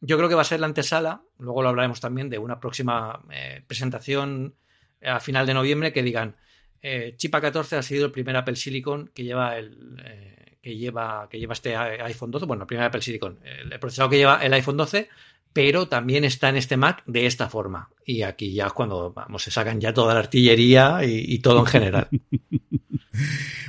[0.00, 3.24] yo creo que va a ser la antesala, luego lo hablaremos también de una próxima
[3.32, 4.54] eh, presentación
[5.02, 6.36] a final de noviembre que digan
[6.80, 9.98] eh, chip A14 ha sido el primer Apple Silicon que lleva el,
[10.66, 14.16] que lleva, que lleva este iPhone 12, bueno, el primer Apple Silicon, el procesador que
[14.16, 15.08] lleva el iPhone 12,
[15.52, 17.88] pero también está en este Mac de esta forma.
[18.08, 21.66] Y aquí ya es cuando vamos, se sacan ya toda la artillería y todo en
[21.66, 22.08] general.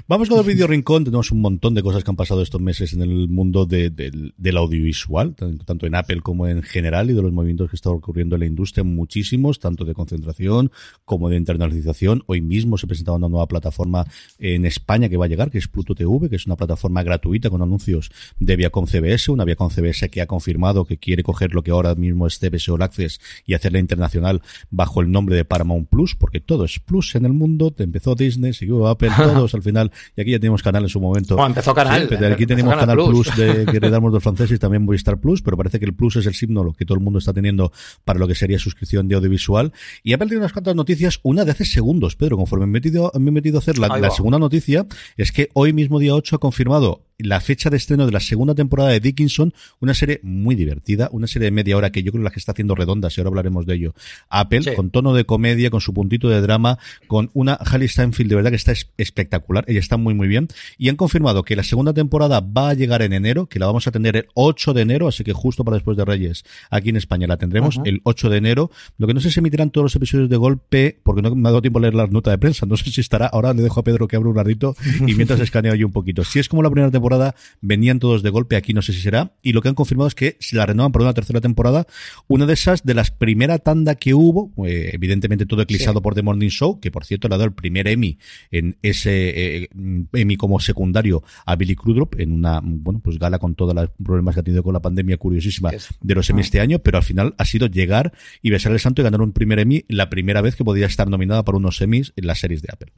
[0.09, 1.03] Vamos con el vídeo rincón.
[1.03, 5.35] Tenemos un montón de cosas que han pasado estos meses en el mundo del audiovisual,
[5.35, 8.45] tanto en Apple como en general, y de los movimientos que están ocurriendo en la
[8.45, 10.71] industria, muchísimos, tanto de concentración
[11.03, 12.23] como de internalización.
[12.27, 14.05] Hoy mismo se presentaba una nueva plataforma
[14.39, 17.49] en España que va a llegar, que es Pluto TV, que es una plataforma gratuita
[17.49, 21.63] con anuncios de Viacom CBS, una Viacom CBS que ha confirmado que quiere coger lo
[21.63, 24.26] que ahora mismo es CBS All Access y hacerla internacional
[24.69, 27.73] bajo el nombre de Paramount Plus, porque todo es Plus en el mundo.
[27.77, 31.43] Empezó Disney, siguió Apple, todos al final y aquí ya tenemos canal en su momento.
[31.45, 32.09] empezó canal.
[32.31, 35.79] aquí tenemos Canal, Plus, de, que heredamos los franceses y también Movistar Plus, pero parece
[35.79, 37.71] que el Plus es el signo que todo el mundo está teniendo
[38.03, 39.71] para lo que sería suscripción de audiovisual.
[40.03, 43.11] Y Apple tiene unas cuantas noticias, una de hace segundos, Pedro, conforme me he metido,
[43.19, 44.85] me he metido a hacer la, la segunda noticia,
[45.17, 48.53] es que hoy mismo día 8 ha confirmado la fecha de estreno de la segunda
[48.53, 52.23] temporada de Dickinson, una serie muy divertida, una serie de media hora que yo creo
[52.23, 53.95] la que está haciendo redondas y ahora hablaremos de ello.
[54.29, 56.77] Apple, con tono de comedia, con su puntito de drama,
[57.07, 60.89] con una Halle Steinfeld de verdad que está espectacular, ella está muy muy bien, y
[60.89, 63.91] han confirmado que la segunda temporada va a llegar en enero, que la vamos a
[63.91, 67.25] tener el 8 de enero, así que justo para después de Reyes, aquí en España
[67.27, 70.29] la tendremos el 8 de enero, lo que no sé si emitirán todos los episodios
[70.29, 72.77] de golpe, porque no me ha dado tiempo a leer la nota de prensa, no
[72.77, 74.75] sé si estará, ahora le dejo a Pedro que abra un ratito
[75.05, 76.23] y mientras escaneo yo un poquito.
[76.23, 78.99] Si es como la primera temporada temporada venían todos de golpe, aquí no sé si
[78.99, 81.87] será, y lo que han confirmado es que se la renovan por una tercera temporada,
[82.27, 86.21] una de esas de las primera tanda que hubo, eh, evidentemente todo eclipsado por The
[86.21, 88.17] Morning Show, que por cierto le ha dado el primer Emmy
[88.51, 89.69] en ese eh,
[90.13, 94.35] Emmy como secundario a Billy Crudup en una, bueno, pues gala con todos los problemas
[94.35, 97.35] que ha tenido con la pandemia curiosísima de los Emmy este año, pero al final
[97.37, 100.55] ha sido llegar y besar el santo y ganar un primer Emmy la primera vez
[100.55, 102.91] que podía estar nominada para unos Emmys en las series de Apple.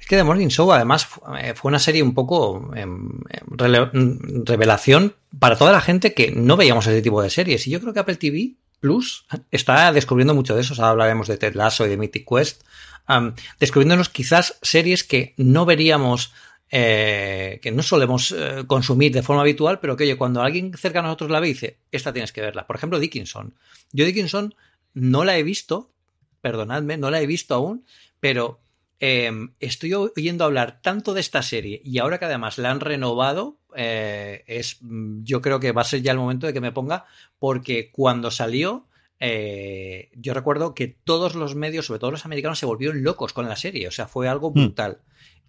[0.00, 1.08] Es que The Morning Show, además,
[1.38, 6.56] eh, fue una serie un poco em, em, revelación para toda la gente que no
[6.56, 7.66] veíamos ese tipo de series.
[7.66, 10.74] Y yo creo que Apple TV Plus está descubriendo mucho de eso.
[10.74, 12.62] Ahora hablaremos de Ted Lasso y de Mythic Quest.
[13.58, 16.32] descubriéndonos quizás series que no veríamos
[16.76, 20.98] eh, que no solemos eh, consumir de forma habitual, pero que oye, cuando alguien cerca
[20.98, 22.66] a nosotros la ve dice, esta tienes que verla.
[22.66, 23.54] Por ejemplo, Dickinson.
[23.92, 24.54] Yo Dickinson
[24.92, 25.92] no la he visto,
[26.40, 27.84] perdonadme, no la he visto aún,
[28.18, 28.60] pero
[29.06, 33.58] em, estoy oyendo hablar tanto de esta serie y ahora que además la han renovado,
[33.76, 37.04] eh, es, yo creo que va a ser ya el momento de que me ponga,
[37.38, 38.86] porque cuando salió...
[39.20, 43.56] yo recuerdo que todos los medios, sobre todo los americanos, se volvieron locos con la
[43.56, 43.88] serie.
[43.88, 44.54] O sea, fue algo hmm.
[44.54, 45.00] brutal.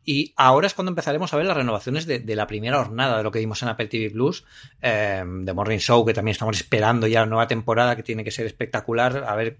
[0.06, 3.32] Y ahora es cuando empezaremos a ver las renovaciones de, la primera jornada de lo
[3.32, 4.46] que vimos en Apple TV Plus,
[4.82, 8.30] eh, de Morning Show, que también estamos esperando ya la nueva temporada, que tiene que
[8.30, 9.26] ser espectacular.
[9.28, 9.58] A ver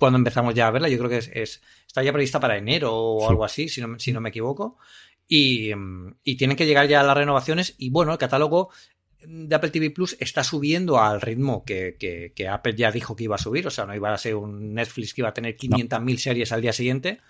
[0.00, 0.88] cuándo empezamos ya a verla.
[0.88, 4.12] Yo creo que es, está ya prevista para enero o algo así, si no, si
[4.12, 4.78] no me equivoco.
[5.28, 5.70] Y,
[6.24, 7.76] y, tienen que llegar ya las renovaciones.
[7.78, 8.70] Y bueno, el catálogo
[9.24, 11.96] de Apple TV Plus está subiendo al ritmo que,
[12.34, 13.66] que, Apple ya dijo que iba a subir.
[13.66, 16.62] O sea, no iba a ser un Netflix que iba a tener 500.000 series al
[16.62, 17.20] día siguiente.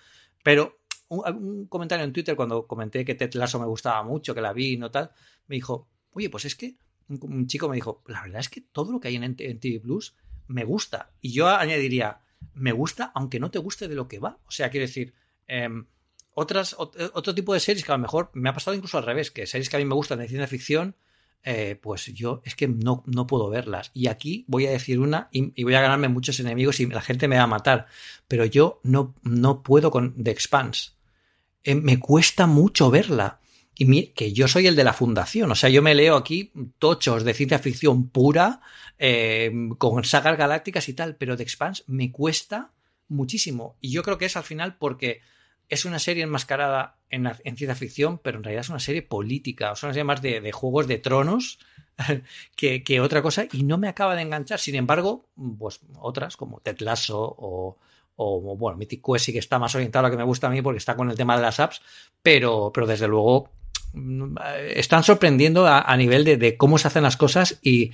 [0.43, 0.79] Pero
[1.09, 4.73] un, comentario en Twitter cuando comenté que Ted Lasso me gustaba mucho, que la vi
[4.73, 5.11] y no tal,
[5.47, 6.77] me dijo, oye, pues es que
[7.09, 10.15] un, chico me dijo, la verdad es que todo lo que hay en, TV Plus
[10.47, 11.11] me gusta.
[11.21, 12.21] Y yo añadiría,
[12.53, 14.37] me gusta aunque no te guste de lo que va.
[14.47, 15.13] O sea, quiero decir,
[15.47, 15.85] em,
[16.33, 19.31] otras, otro tipo de series que a lo mejor me ha pasado incluso al revés,
[19.31, 20.95] que series que a mí me gustan de ciencia ficción,
[21.43, 23.91] eh, pues yo es que no, no, puedo verlas.
[23.93, 27.27] Y aquí voy a decir una y, voy a ganarme muchos enemigos y la gente
[27.27, 27.87] me va a matar.
[28.27, 30.91] Pero yo no, no puedo con The Expanse.
[31.63, 33.40] Eh, me cuesta mucho verla.
[33.73, 37.23] Y que yo soy el de la fundación, o sea, yo me leo aquí tochos
[37.23, 38.61] de ciencia ficción pura,
[38.99, 42.73] eh, con sagas galácticas y tal, pero The Expanse me cuesta
[43.07, 43.77] muchísimo.
[43.81, 45.21] Y yo creo que es al final porque
[45.69, 49.75] es una serie enmascarada en, ciencia ficción, pero en realidad es una serie política, o
[49.75, 51.59] sea, una serie más de, juegos de tronos
[52.55, 54.59] que, otra cosa, y no me acaba de enganchar.
[54.59, 57.77] Sin embargo, pues otras como Ted Lasso o,
[58.17, 60.49] o bueno, Mythic Quest sí que está más orientado a lo que me gusta a
[60.49, 61.81] mí porque está con el tema de las apps,
[62.21, 63.49] pero, pero desde luego
[64.73, 67.91] están sorprendiendo a, nivel de, de, cómo se hacen las cosas y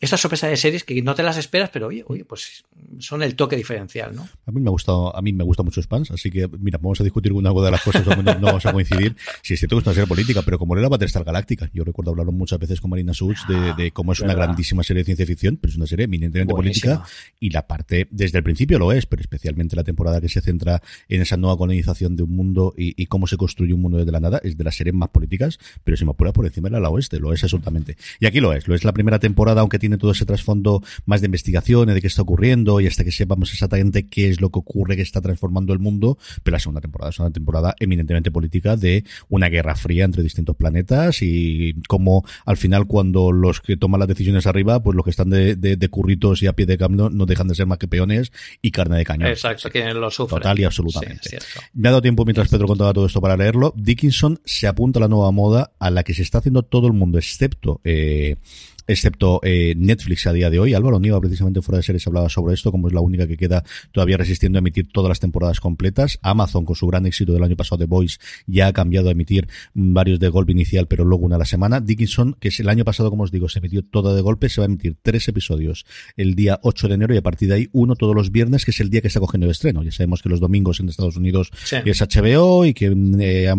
[0.00, 2.64] esta sorpresa de series que no te las esperas, pero oye, oye, pues
[2.98, 4.28] son el toque diferencial, ¿no?
[4.46, 7.00] A mí me ha gustado, a mí me gusta mucho Spans, así que mira, vamos
[7.00, 9.16] a discutir una de las cosas no vamos a coincidir.
[9.42, 12.10] Si es cierto que es una serie política, pero como era Battlestar Galáctica, yo recuerdo
[12.10, 13.38] hablarlo muchas veces con Marina Such
[13.76, 17.04] de, cómo es una grandísima serie de ciencia ficción, pero es una serie eminentemente política
[17.40, 20.82] y la parte, desde el principio lo es, pero especialmente la temporada que se centra
[21.08, 24.20] en esa nueva colonización de un mundo y, cómo se construye un mundo desde la
[24.20, 26.90] nada, es de las series más políticas, pero si me apura por encima de la
[26.90, 27.96] oeste, lo es absolutamente.
[28.18, 31.20] Y aquí lo es, lo es la primera temporada, aunque tiene todo ese trasfondo más
[31.20, 34.60] de investigación de qué está ocurriendo y hasta que sepamos exactamente qué es lo que
[34.60, 36.16] ocurre que está transformando el mundo.
[36.42, 40.56] Pero la segunda temporada es una temporada eminentemente política de una guerra fría entre distintos
[40.56, 45.10] planetas y como al final cuando los que toman las decisiones arriba, pues los que
[45.10, 47.86] están de, de, curritos y a pie de camino no dejan de ser más que
[47.86, 49.28] peones y carne de cañón.
[49.28, 50.40] Exacto, que lo sufren.
[50.40, 51.38] Total y absolutamente.
[51.74, 53.74] Me ha dado tiempo mientras Pedro contaba todo esto para leerlo.
[53.76, 56.94] Dickinson se apunta a la nueva moda a la que se está haciendo todo el
[56.94, 58.36] mundo, excepto eh,
[58.86, 60.74] excepto eh, Netflix a día de hoy.
[60.74, 63.64] Álvaro Niva, precisamente fuera de series, hablaba sobre esto, como es la única que queda
[63.92, 66.18] todavía resistiendo a emitir todas las temporadas completas.
[66.22, 69.48] Amazon, con su gran éxito del año pasado de Voice, ya ha cambiado a emitir
[69.74, 71.80] varios de golpe inicial, pero luego una a la semana.
[71.80, 74.60] Dickinson, que es el año pasado, como os digo, se emitió todo de golpe, se
[74.60, 75.84] va a emitir tres episodios
[76.16, 78.70] el día 8 de enero y a partir de ahí uno todos los viernes, que
[78.70, 79.82] es el día que está cogiendo el estreno.
[79.82, 81.50] Ya sabemos que los domingos en Estados Unidos
[81.84, 82.86] es HBO y que
[83.20, 83.52] eh,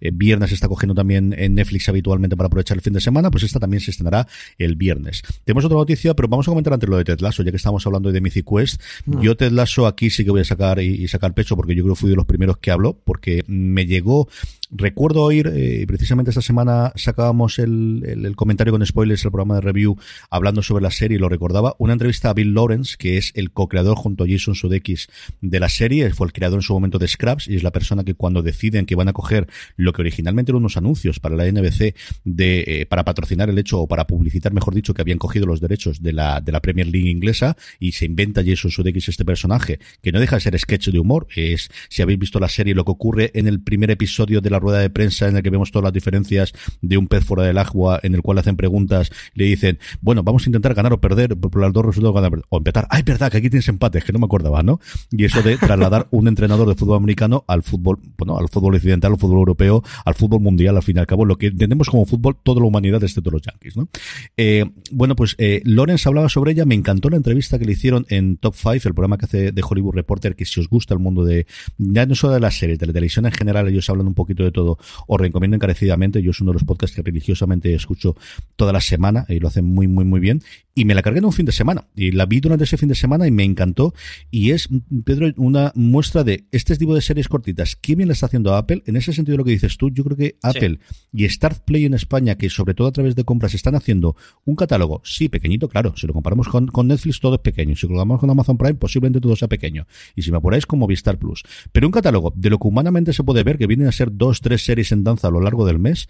[0.00, 3.44] eh, viernes está cogiendo también en Netflix habitualmente para aprovechar el fin de semana, pues
[3.44, 4.26] esta también se estrenará
[4.58, 5.22] el viernes.
[5.44, 7.86] Tenemos otra noticia, pero vamos a comentar antes lo de Ted Lasso, ya que estamos
[7.86, 8.80] hablando de Mythic Quest.
[9.06, 9.20] Mm.
[9.20, 11.94] Yo Ted Lasso aquí sí que voy a sacar y, sacar pecho porque yo creo
[11.94, 14.28] que fui de los primeros que habló, porque me llegó
[14.70, 19.60] Recuerdo oír, eh, precisamente esta semana sacábamos el, el, comentario con spoilers, el programa de
[19.60, 19.96] review,
[20.30, 23.96] hablando sobre la serie, lo recordaba, una entrevista a Bill Lawrence, que es el co-creador
[23.96, 25.08] junto a Jason Sudeikis
[25.40, 28.04] de la serie, fue el creador en su momento de Scraps y es la persona
[28.04, 29.46] que cuando deciden que van a coger
[29.76, 33.80] lo que originalmente eran unos anuncios para la NBC de, eh, para patrocinar el hecho
[33.80, 36.86] o para publicitar, mejor dicho, que habían cogido los derechos de la, de la Premier
[36.86, 40.88] League inglesa y se inventa Jason Sudeikis este personaje, que no deja de ser sketch
[40.88, 44.40] de humor, es, si habéis visto la serie, lo que ocurre en el primer episodio
[44.40, 47.24] de la rueda de prensa en la que vemos todas las diferencias de un pez
[47.24, 50.92] fuera del agua, en el cual hacen preguntas, le dicen, bueno, vamos a intentar ganar
[50.92, 52.86] o perder por las dos resultados, ganar o empatar.
[52.90, 54.80] Ay, verdad, que aquí tienes empates, que no me acordaba, ¿no?
[55.10, 59.12] Y eso de trasladar un entrenador de fútbol americano al fútbol, bueno, al fútbol occidental,
[59.12, 62.06] al fútbol europeo, al fútbol mundial, al fin y al cabo, lo que entendemos como
[62.06, 63.88] fútbol toda la humanidad, excepto los Yankees, ¿no?
[64.36, 68.06] Eh, bueno, pues eh, Lorenz hablaba sobre ella, me encantó la entrevista que le hicieron
[68.08, 71.00] en Top 5, el programa que hace de Hollywood Reporter, que si os gusta el
[71.00, 71.46] mundo de,
[71.78, 74.43] ya no solo de las series, de la televisión en general, ellos hablan un poquito
[74.44, 78.16] de todo, os recomiendo encarecidamente, yo es uno de los podcasts que religiosamente escucho
[78.56, 80.42] toda la semana y lo hacen muy, muy, muy bien,
[80.74, 82.88] y me la cargué en un fin de semana, y la vi durante ese fin
[82.88, 83.94] de semana y me encantó,
[84.30, 84.68] y es,
[85.04, 88.82] Pedro, una muestra de este tipo de series cortitas, ¿qué bien le está haciendo Apple?
[88.86, 90.80] En ese sentido lo que dices tú, yo creo que Apple
[91.12, 94.56] y Start Play en España, que sobre todo a través de compras están haciendo un
[94.56, 97.90] catálogo, sí, pequeñito, claro, si lo comparamos con, con Netflix todo es pequeño, si lo
[97.90, 101.42] comparamos con Amazon Prime posiblemente todo sea pequeño, y si me apuráis como Vistar Plus,
[101.72, 104.40] pero un catálogo de lo que humanamente se puede ver, que vienen a ser dos,
[104.40, 106.08] tres series en danza a lo largo del mes,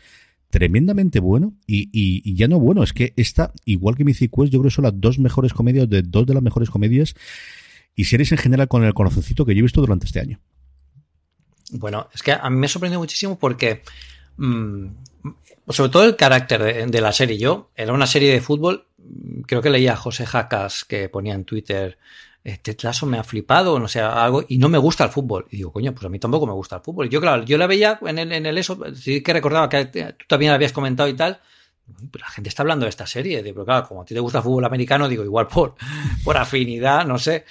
[0.54, 4.70] tremendamente bueno y, ya no bueno, es que esta, igual que Mythic Quest, yo creo
[4.70, 7.16] que son las dos mejores comedias, de dos de las mejores comedias
[7.96, 10.38] y series en general con el corazoncito que yo he visto durante este año.
[11.72, 13.82] Bueno, es que a mí me sorprendió muchísimo porque
[14.36, 14.86] mmm,
[15.70, 17.36] sobre todo el carácter de, la serie.
[17.36, 18.86] Yo, era una serie de fútbol,
[19.48, 21.98] creo que leía a José Jacas que ponía en Twitter,
[22.44, 25.46] este Lasso me ha flipado, no sé, algo, y no me gusta el fútbol.
[25.50, 27.08] Y digo, coño, pues a mí tampoco me gusta el fútbol.
[27.08, 30.72] Yo, claro, yo la veía en el, eso, sí que recordaba que tú también habías
[30.72, 31.40] comentado y tal.
[32.12, 34.44] la gente está hablando de esta serie, pero claro, como a ti te gusta el
[34.44, 35.74] fútbol americano, digo, igual por,
[36.24, 37.46] por afinidad, no sé.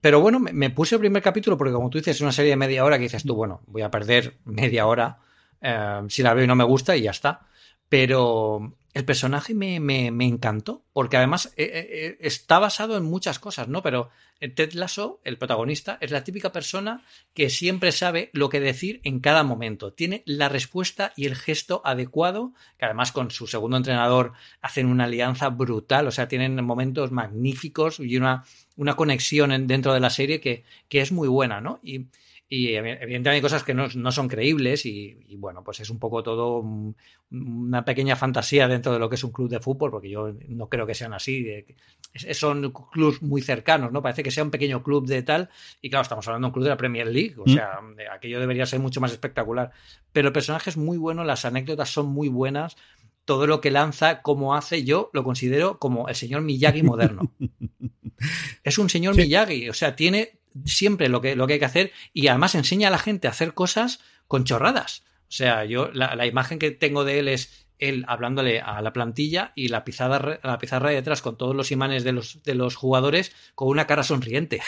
[0.00, 2.56] pero bueno, me, puse el primer capítulo porque como tú dices, es una serie de
[2.56, 5.18] media hora que dices tú, bueno, voy a perder media hora
[5.60, 7.42] eh, si la veo y no me gusta y ya está.
[7.90, 13.82] Pero el personaje me, encantó, porque además eh, eh, está basado en muchas cosas, ¿no?
[13.82, 14.08] Pero
[14.40, 19.20] Ted Lasso, el protagonista, es la típica persona que siempre sabe lo que decir en
[19.20, 19.92] cada momento.
[19.92, 25.04] Tiene la respuesta y el gesto adecuado, que además con su segundo entrenador hacen una
[25.04, 28.44] alianza brutal, o sea, tienen momentos magníficos y una,
[28.76, 31.80] una conexión dentro de la serie que, que es muy buena, ¿no?
[31.82, 32.06] Y,
[32.52, 36.64] y evidentemente hay cosas que no, son creíbles y, bueno, pues es un poco todo
[37.30, 40.68] una pequeña fantasía dentro de lo que es un club de fútbol, porque yo no
[40.68, 41.46] creo que sean así.
[42.32, 44.02] son clubes muy cercanos, ¿no?
[44.02, 45.48] Parece que sea un pequeño club de tal.
[45.80, 47.54] Y claro, estamos hablando de un club de la Premier League, o mm.
[47.54, 47.78] sea,
[48.12, 49.70] aquello debería ser mucho más espectacular.
[50.12, 52.76] Pero el personaje es muy bueno, las anécdotas son muy buenas.
[53.24, 57.30] Todo lo que lanza, como hace, yo lo considero como el señor Miyagi moderno.
[58.64, 61.92] es un señor Miyagi, o sea, tiene siempre lo que, lo que hay que hacer
[62.12, 65.04] y además enseña a la gente a hacer cosas con chorradas.
[65.22, 68.92] O sea, yo la, la imagen que tengo de él es él hablándole a la
[68.92, 72.54] plantilla y la pizarra, la pizarra de detrás con todos los imanes de los, de
[72.54, 74.60] los jugadores con una cara sonriente.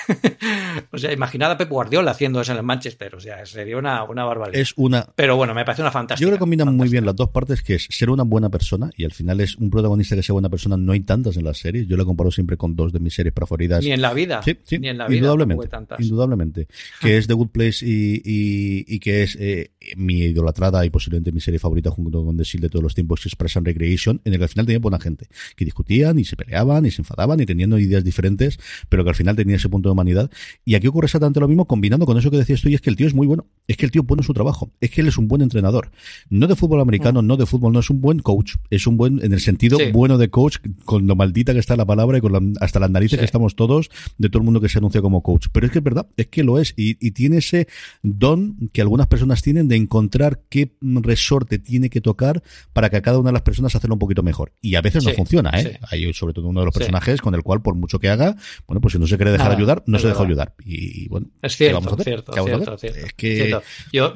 [0.90, 3.14] o sea, imaginad a Pep Guardiola haciendo eso en el Manchester.
[3.14, 4.60] O sea, sería una, una barbaridad.
[4.60, 5.06] Es una...
[5.14, 6.20] Pero bueno, me parece una fantástica.
[6.22, 8.90] Yo creo que combinan muy bien las dos partes, que es ser una buena persona
[8.96, 10.76] y al final es un protagonista que sea buena persona.
[10.76, 11.86] No hay tantas en las series.
[11.86, 13.84] Yo la comparo siempre con dos de mis series preferidas.
[13.84, 14.42] Ni en la vida.
[14.42, 15.18] Sí, sí, Ni en la vida.
[15.18, 15.68] Indudablemente.
[15.98, 16.68] Indudablemente.
[17.00, 21.40] que es The Good Place y, y, que es eh, mi idolatrada y posiblemente mi
[21.40, 24.20] serie favorita junto con The Shield de todos los tiempos, que es Press and Recreation,
[24.24, 27.02] en el que al final tenía buena gente, que discutían y se peleaban y se
[27.02, 30.30] enfadaban y teniendo ideas diferentes, pero que al final tenía ese punto de humanidad.
[30.64, 32.90] Y aquí ocurre exactamente lo mismo, combinando con eso que decías tú, y es que
[32.90, 35.08] el tío es muy bueno, es que el tío pone su trabajo, es que él
[35.08, 35.90] es un buen entrenador.
[36.30, 37.26] No de fútbol americano, mm.
[37.26, 40.18] no de fútbol, no es un buen coach, es un buen, en el sentido bueno
[40.18, 43.24] de coach, con lo maldita que está la palabra y con hasta las narices que
[43.24, 45.46] estamos todos, de todo el mundo que se anuncia como coach.
[45.52, 47.68] Pero es que es verdad, es que lo es, y, y tiene ese
[48.02, 53.02] don que algunas personas tienen de encontrar qué resorte tiene que tocar para que a
[53.02, 54.52] cada una de las personas hacerlo un poquito mejor.
[54.60, 55.80] Y a veces no funciona, ¿eh?
[55.90, 58.80] Hay sobre todo uno de los personajes con el cual, por mucho que haga, bueno,
[58.80, 60.54] pues si no se quiere dejar ayudar, no se deja ayudar.
[60.64, 63.58] Y, bueno, es cierto, cierto, cierto, Es que...
[63.92, 64.14] Yo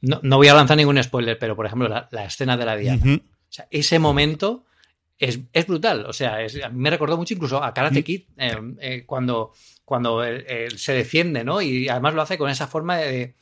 [0.00, 3.02] no, voy a lanzar ningún spoiler, pero por ejemplo, la, escena de la diana.
[3.04, 4.64] O sea, ese momento
[5.18, 6.06] es, es brutal.
[6.06, 9.52] O sea, a mí me recordó mucho incluso a Karate Kid eh, eh, cuando,
[9.84, 10.22] cuando
[10.76, 11.60] se defiende, ¿no?
[11.60, 13.34] Y además lo hace con esa forma de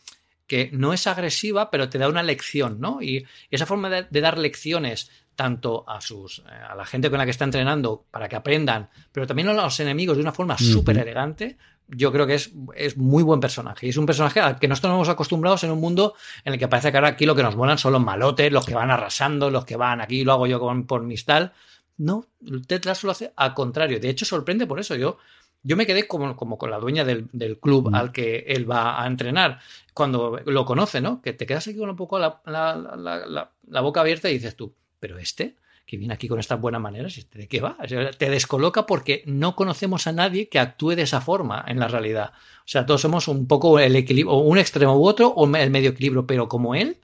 [0.51, 3.01] que no es agresiva, pero te da una lección, ¿no?
[3.01, 7.25] Y, esa forma de, dar lecciones tanto a sus eh, a la gente con la
[7.25, 10.99] que está entrenando para que aprendan, pero también a los enemigos de una forma súper
[10.99, 13.87] elegante, yo creo que es, es, muy buen personaje.
[13.87, 16.67] Y es un personaje al que no estamos acostumbrados en un mundo en el que
[16.67, 19.51] parece que ahora aquí lo que nos molan son los malotes, los que van arrasando,
[19.51, 21.53] los que van aquí, lo hago yo con, por mis tal.
[21.97, 22.27] No,
[22.67, 24.01] Ted Lasso lo hace al contrario.
[24.01, 24.97] De hecho, sorprende por eso.
[24.97, 25.19] Yo
[25.63, 27.95] yo me quedé como, como con la dueña del, club mm.
[27.95, 29.61] al que él va a entrenar
[29.95, 31.21] cuando lo conoce, ¿no?
[31.21, 35.19] Que te quedas aquí con un poco la, la, boca abierta y dices tú, pero
[35.19, 37.77] este que viene aquí con estas buenas maneras, ¿este ¿de qué va?
[38.17, 42.33] te descoloca porque no conocemos a nadie que actúe de esa forma en la realidad.
[42.61, 45.91] O sea, todos somos un poco el equilibrio, un extremo u otro, o el medio
[45.91, 46.99] equilibrio, pero como él,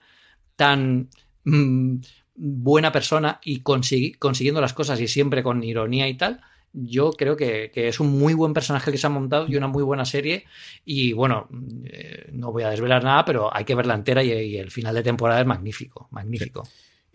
[0.55, 1.09] tan
[1.43, 1.97] mm,
[2.37, 6.41] buena persona y consiguiendo las cosas y siempre con ironía y tal,
[6.77, 9.83] yo creo que, es un muy buen personaje que se ha montado y una muy
[9.83, 10.45] buena serie.
[10.85, 11.49] Y bueno,
[11.85, 15.03] eh, no voy a desvelar nada, pero hay que verla entera y, el final de
[15.03, 16.63] temporada es magnífico, magnífico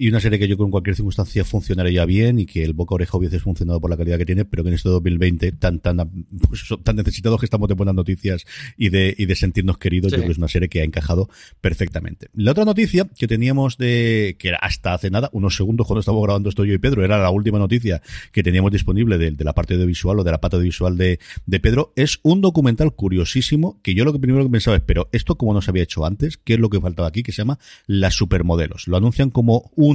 [0.01, 2.73] y una serie que yo creo que en cualquier circunstancia funcionaría bien y que el
[2.73, 5.79] boca oreja hubiese funcionado por la calidad que tiene, pero que en este 2020 tan
[5.79, 8.47] tan pues, tan necesitados que estamos de buenas noticias
[8.77, 11.29] y de y de sentirnos queridos, yo creo que es una serie que ha encajado
[11.61, 12.29] perfectamente.
[12.33, 16.23] La otra noticia que teníamos de que era hasta hace nada, unos segundos cuando estábamos
[16.23, 19.53] grabando esto yo y Pedro, era la última noticia que teníamos disponible de, de la
[19.53, 22.95] parte de visual o de la pata de visual de, de Pedro, es un documental
[22.95, 25.83] curiosísimo que yo lo que primero que pensaba es, pero esto como no se había
[25.83, 27.21] hecho antes, ¿qué es lo que faltaba aquí?
[27.21, 28.87] Que se llama Las Supermodelos.
[28.87, 29.90] Lo anuncian como un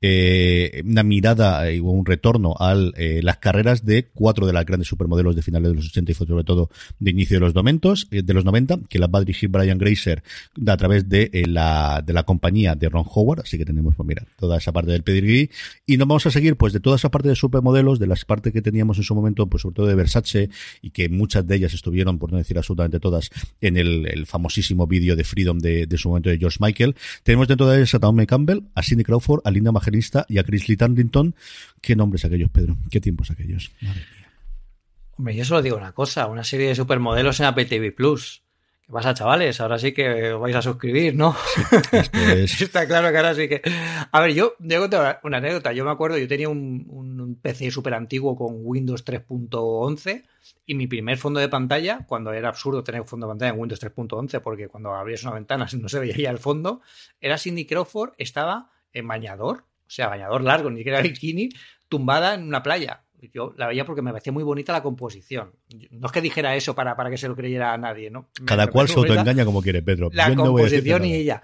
[0.00, 4.88] eh, una mirada o un retorno a eh, las carreras de cuatro de las grandes
[4.88, 8.22] supermodelos de finales de los 80 y sobre todo de inicio de los momentos, eh,
[8.22, 10.22] de los 90, que las va a dirigir Brian Grazer
[10.66, 14.24] a través de la, de la compañía de Ron Howard, así que tenemos, pues mira,
[14.38, 15.50] toda esa parte del pedigree
[15.86, 18.52] y nos vamos a seguir pues de toda esa parte de supermodelos, de las partes
[18.52, 20.50] que teníamos en su momento, pues sobre todo de Versace
[20.82, 23.30] y que muchas de ellas estuvieron, por no decir absolutamente todas,
[23.60, 26.94] en el, famosísimo vídeo de Freedom de, de, su momento de George Michael.
[27.22, 30.44] Tenemos dentro de ellas a Naomi Campbell, a Cindy Crawford, a Linda Magelista y a
[30.44, 30.76] Chris Lee
[31.80, 32.76] ¿Qué nombres aquellos, Pedro?
[32.90, 33.70] ¿Qué tiempos aquellos?
[35.16, 38.42] Hombre, yo solo digo una cosa, una serie de supermodelos en Apple TV Plus.
[38.86, 39.60] ¿Qué pasa, chavales?
[39.60, 41.36] Ahora sí que os vais a suscribir, ¿no?
[42.42, 43.60] Está claro que ahora sí que.
[44.10, 44.86] A ver, yo digo
[45.24, 45.72] una anécdota.
[45.72, 50.24] Yo me acuerdo, yo tenía un, un PC súper antiguo con Windows 3.11
[50.64, 53.60] y mi primer fondo de pantalla, cuando era absurdo tener un fondo de pantalla en
[53.60, 56.80] Windows 3.11, porque cuando abrías una ventana no se veía el fondo,
[57.20, 61.50] era Cindy Crawford, estaba en bañador, o sea, bañador largo, ni siquiera bikini,
[61.88, 63.04] tumbada en una playa.
[63.32, 65.52] Yo la veía porque me parecía muy bonita la composición.
[65.90, 68.28] No es que dijera eso para, para que se lo creyera a nadie, ¿no?
[68.44, 70.10] Cada cual se autoengaña como quiere, Pedro.
[70.12, 71.42] La composición y ella.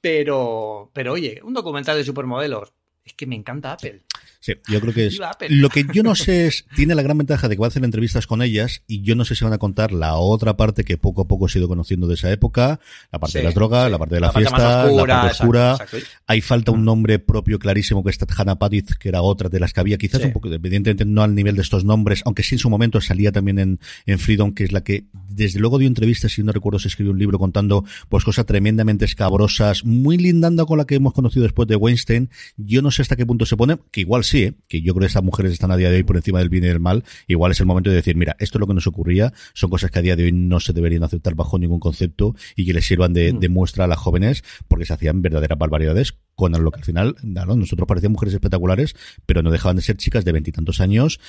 [0.00, 2.72] Pero, pero oye, un documental de supermodelos.
[3.04, 4.02] Es que me encanta Apple.
[4.42, 5.20] Sí, yo creo que es.
[5.50, 7.84] Lo que yo no sé es, tiene la gran ventaja de que va a hacer
[7.84, 10.98] entrevistas con ellas y yo no sé si van a contar la otra parte que
[10.98, 12.80] poco a poco he ido conociendo de esa época,
[13.12, 15.78] la parte de las drogas, la parte de la, fiesta, la parte oscura.
[16.26, 19.72] Hay falta un nombre propio clarísimo que es Hannah Padith, que era otra de las
[19.72, 22.58] que había, quizás un poco, evidentemente no al nivel de estos nombres, aunque sí en
[22.58, 26.32] su momento salía también en, en Freedom, que es la que desde luego dio entrevistas,
[26.32, 30.78] si no recuerdo, se escribió un libro contando pues cosas tremendamente escabrosas, muy lindando con
[30.78, 32.28] la que hemos conocido después de Weinstein.
[32.56, 34.54] Yo no sé hasta qué punto se pone, que igual sí, ¿eh?
[34.66, 36.64] que yo creo que estas mujeres están a día de hoy por encima del bien
[36.64, 38.86] y del mal, igual es el momento de decir, mira, esto es lo que nos
[38.86, 42.34] ocurría, son cosas que a día de hoy no se deberían aceptar bajo ningún concepto
[42.56, 43.52] y que les sirvan de, mm.
[43.52, 47.56] muestra a las jóvenes porque se hacían verdaderas barbaridades con lo que al final, claro,
[47.56, 51.20] nosotros parecían mujeres espectaculares, pero no dejaban de ser chicas de veintitantos años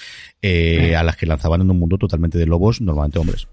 [0.41, 3.47] eh, a las que lanzaban en un mundo totalmente de lobos, normalmente hombres.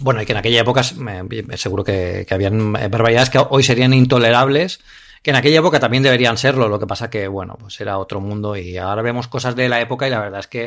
[0.00, 4.80] Bueno, y que en aquella época seguro que, que habían barbaridades que hoy serían intolerables
[5.28, 8.18] que en aquella época también deberían serlo, lo que pasa que, bueno, pues era otro
[8.18, 10.64] mundo y ahora vemos cosas de la época y la verdad es que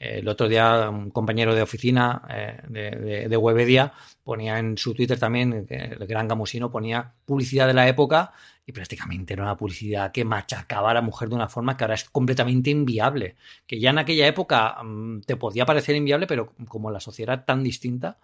[0.00, 3.92] eh, el otro día un compañero de oficina eh, de, de, Webedia
[4.24, 8.32] ponía en su Twitter también, el gran gamusino, ponía publicidad de la época
[8.66, 11.94] y prácticamente era una publicidad que machacaba a la mujer de una forma que ahora
[11.94, 13.36] es completamente inviable.
[13.64, 17.44] Que ya en aquella época mm, te podía parecer inviable, pero como la sociedad era
[17.44, 18.18] tan distinta,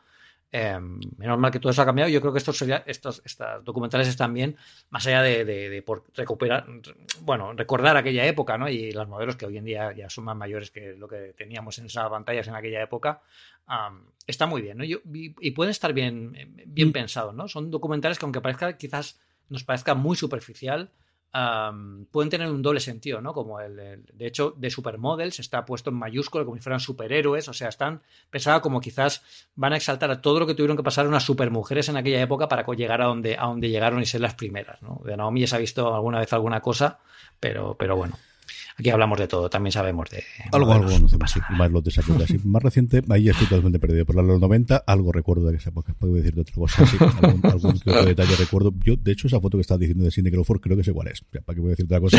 [0.53, 2.11] eh, menos mal que todo eso ha cambiado.
[2.11, 3.23] Yo creo que estos, estos,
[3.65, 4.57] documentales están bien,
[4.91, 6.67] más allá de, por recuperar,
[7.23, 8.69] bueno, recordar aquella época, ¿no?
[8.69, 11.79] Y los modelos que hoy en día ya son más mayores que lo que teníamos
[11.79, 13.23] en esas pantallas en aquella época.
[14.27, 14.85] está muy bien, ¿no?
[14.85, 16.33] y, y, pueden estar bien,
[16.67, 16.93] bien mm.
[16.93, 17.49] pensados, ¿no?
[17.49, 20.91] Son documentales que aunque parezca quizás nos parezca muy superficial,
[22.11, 23.35] pueden tener un doble sentido, ¿no?
[23.35, 27.53] Como el, de hecho, de supermodels está puesto en mayúsculo como si fueran superhéroes, o
[27.53, 29.23] sea, están pensados como quizás
[29.55, 32.49] van a exaltar a todo lo que tuvieron que pasar unas supermujeres en aquella época
[32.49, 35.01] para llegar a donde, a donde llegaron y ser las primeras, ¿no?
[35.05, 36.99] De Naomi ya se ha visto alguna vez alguna cosa,
[37.39, 38.17] pero, pero bueno.
[38.79, 40.23] Aquí hablamos de todo, también sabemos de.
[40.53, 44.05] Algo, algo, no sé, más los de Más reciente, ahí estoy totalmente perdido.
[44.05, 45.95] Por los 90, algo recuerdo de esa época.
[45.99, 46.85] Puedo decirte otra cosa.
[47.23, 48.75] algún, algún otro detalle recuerdo.
[48.85, 51.09] Yo, de hecho, esa foto que estás diciendo de Cindy Crawford, creo que sé cuál
[51.09, 51.23] es.
[51.23, 52.19] ¿Para qué voy a decir otra cosa?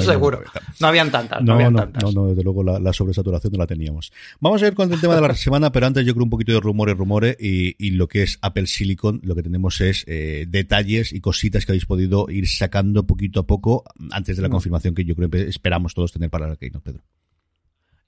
[0.00, 0.42] Seguro.
[0.80, 1.40] No habían tantas.
[1.40, 4.12] No, no, no, no, no, desde luego la, sobresaturación no la teníamos.
[4.40, 6.50] Vamos a ir con el tema de la semana, pero antes yo creo un poquito
[6.50, 9.20] de rumores, rumores y, y lo que es Apple Silicon.
[9.22, 13.46] Lo que tenemos es eh, detalles y cositas que habéis podido ir sacando poquito a
[13.46, 14.52] poco antes de la mm.
[14.52, 17.02] confirmación que yo creo que esperamos todos tener para la que Pedro.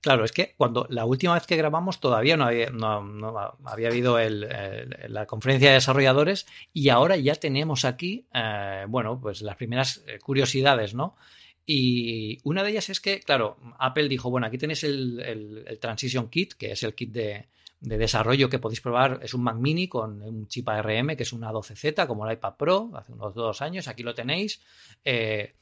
[0.05, 4.19] Claro, es que cuando la última vez que grabamos todavía no había, no, había habido
[4.19, 10.19] la conferencia de desarrolladores y ahora ya tenemos aquí, eh, bueno, pues las primeras eh,
[10.19, 11.17] curiosidades, ¿no?
[11.65, 16.53] Y una de ellas es que, claro, Apple dijo, bueno, aquí tenéis el, Transition Kit,
[16.53, 17.47] que es el kit de,
[17.81, 21.51] desarrollo que podéis probar es un Mac Mini con un chip ARM que es una
[21.51, 24.61] 12Z como el iPad Pro, hace unos dos años, aquí lo tenéis.
[25.03, 25.55] Eh,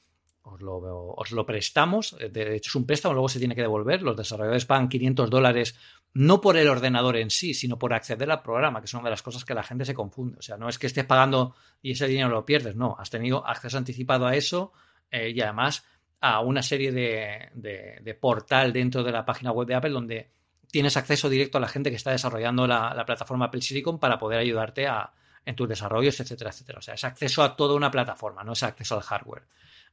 [0.43, 0.77] os lo,
[1.17, 4.67] os lo, prestamos, de hecho es un préstamo, luego se tiene que devolver, los desarrolladores
[4.67, 5.77] pagan 500 dólares
[6.15, 9.11] no por el ordenador en sí, sino por acceder al programa, que es una de
[9.11, 10.39] las cosas que la gente se confunde.
[10.39, 13.47] O sea, no es que estés pagando y ese dinero lo pierdes, no, has tenido
[13.47, 14.73] acceso anticipado a eso
[15.11, 15.85] eh, y además
[16.21, 20.31] a una serie de, de, portal dentro de la página web de Apple donde
[20.71, 24.39] tienes acceso directo a la gente que está desarrollando la, plataforma Apple Silicon para poder
[24.39, 25.13] ayudarte a,
[25.45, 26.79] en tus desarrollos, etcétera, etcétera.
[26.79, 29.43] O sea, es acceso a toda una plataforma, no es acceso al hardware.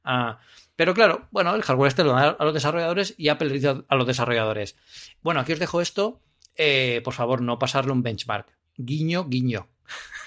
[0.03, 0.39] Ah,
[0.75, 3.83] pero claro, bueno, el hardware este lo da a los desarrolladores y Apple le dice
[3.87, 4.75] a los desarrolladores.
[5.21, 6.21] Bueno, aquí os dejo esto.
[6.55, 8.47] Eh, por favor, no pasarle un benchmark.
[8.77, 9.67] Guiño, guiño.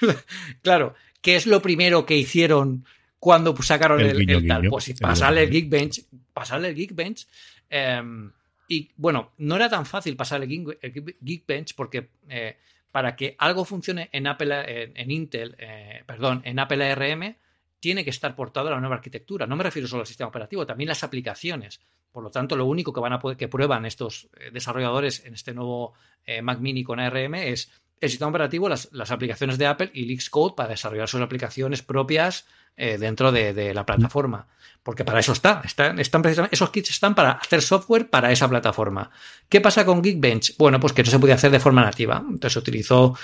[0.62, 2.84] claro, ¿qué es lo primero que hicieron
[3.18, 4.68] cuando sacaron el, tal?
[4.68, 7.26] Pues pasarle el Geekbench, pasarle el Geekbench.
[7.70, 8.30] Em,
[8.68, 12.58] y bueno, no era tan fácil pasarle el Geekbench porque eh,
[12.90, 17.36] para que algo funcione en Apple, en, Intel, eh, perdón, en Apple ARM,
[17.82, 19.44] tiene que estar portado a la nueva arquitectura.
[19.44, 21.80] No me refiero solo al sistema operativo, también las aplicaciones.
[22.12, 25.34] Por lo tanto, lo único que van a poder, que prueban estos eh, desarrolladores en
[25.34, 25.92] este nuevo
[26.24, 27.72] eh, Mac Mini con ARM es
[28.02, 32.46] el sistema operativo, las, aplicaciones de Apple y Xcode para desarrollar sus aplicaciones propias
[32.76, 34.46] eh, dentro de, la plataforma.
[34.82, 35.62] Porque para eso está.
[35.64, 39.10] Están, están esos kits están para hacer software para esa plataforma.
[39.48, 40.56] ¿Qué pasa con Geekbench?
[40.58, 42.22] Bueno, pues que no se podía hacer de forma nativa.
[42.28, 43.16] Entonces utilizó,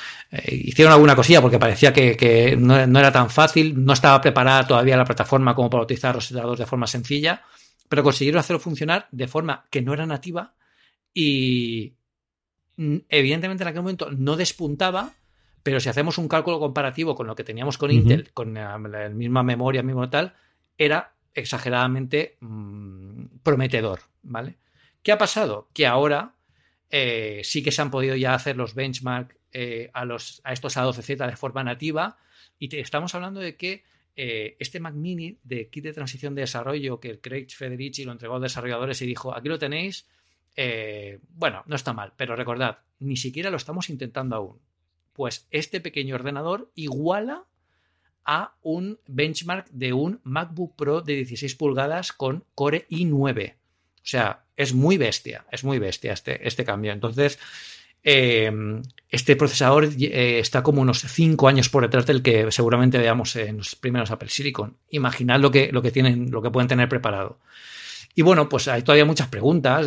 [0.47, 5.05] hicieron alguna cosilla porque parecía que, no, era tan fácil, no estaba preparada todavía la
[5.05, 7.43] plataforma como para utilizar los ordenadores de forma sencilla
[7.89, 10.55] pero consiguieron hacerlo funcionar de forma que no era nativa
[11.15, 11.95] y
[13.09, 15.15] evidentemente en aquel momento no despuntaba,
[15.63, 18.79] pero si hacemos un cálculo comparativo con lo que teníamos con Intel, con la,
[19.11, 20.35] misma memoria, mismo tal,
[20.79, 24.57] era exageradamente mm, prometedor, ¿vale?
[25.03, 25.69] ¿Qué ha pasado?
[25.73, 26.35] Que ahora
[26.91, 30.77] eh, sí que se han podido ya hacer los benchmark eh, a, los, a estos
[30.77, 32.17] A12Z de forma nativa
[32.59, 33.85] y estamos hablando de que
[34.17, 38.35] eh, este Mac Mini de kit de transición de desarrollo que Craig Federici lo entregó
[38.35, 40.09] a los desarrolladores y dijo, aquí lo tenéis,
[40.61, 44.59] eh, bueno, no está mal, pero recordad, ni siquiera lo estamos intentando aún.
[45.13, 47.45] Pues este pequeño ordenador iguala
[48.25, 53.55] a un benchmark de un MacBook Pro de 16 pulgadas con Core i9.
[53.55, 53.57] O
[54.03, 56.91] sea, es muy bestia, es muy bestia este, este cambio.
[56.91, 57.39] Entonces,
[58.03, 58.51] eh,
[59.11, 63.59] este procesador eh, está como unos 5 años por detrás del que seguramente veamos en
[63.59, 64.77] los primeros Apple Silicon.
[64.91, 67.39] Imaginad lo que, lo que tienen, lo que pueden tener preparado.
[68.17, 69.87] Y bueno, pues hay todavía muchas preguntas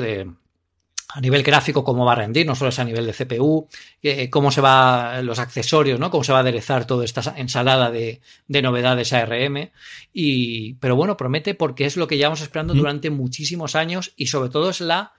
[1.13, 3.67] a nivel gráfico cómo va a rendir, no solo es a nivel de CPU,
[4.01, 6.09] eh, cómo se va los accesorios, ¿no?
[6.09, 9.71] Cómo se va a aderezar toda esta ensalada de, novedades ARM.
[10.13, 14.49] Y, pero bueno, promete porque es lo que llevamos esperando durante muchísimos años y sobre
[14.49, 15.13] todo es la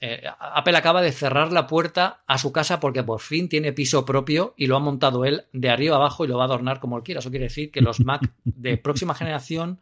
[0.00, 4.06] eh, Apple acaba de cerrar la puerta a su casa porque por fin tiene piso
[4.06, 6.96] propio y lo ha montado él de arriba abajo y lo va a adornar como
[6.96, 7.18] él quiera.
[7.18, 9.80] Eso quiere decir que los Mac de próxima generación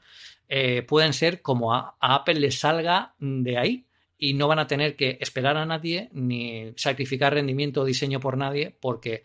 [0.49, 3.87] eh, pueden ser como a, Apple le salga de ahí
[4.19, 8.37] y no van a tener que esperar a nadie ni sacrificar rendimiento o diseño por
[8.37, 9.25] nadie porque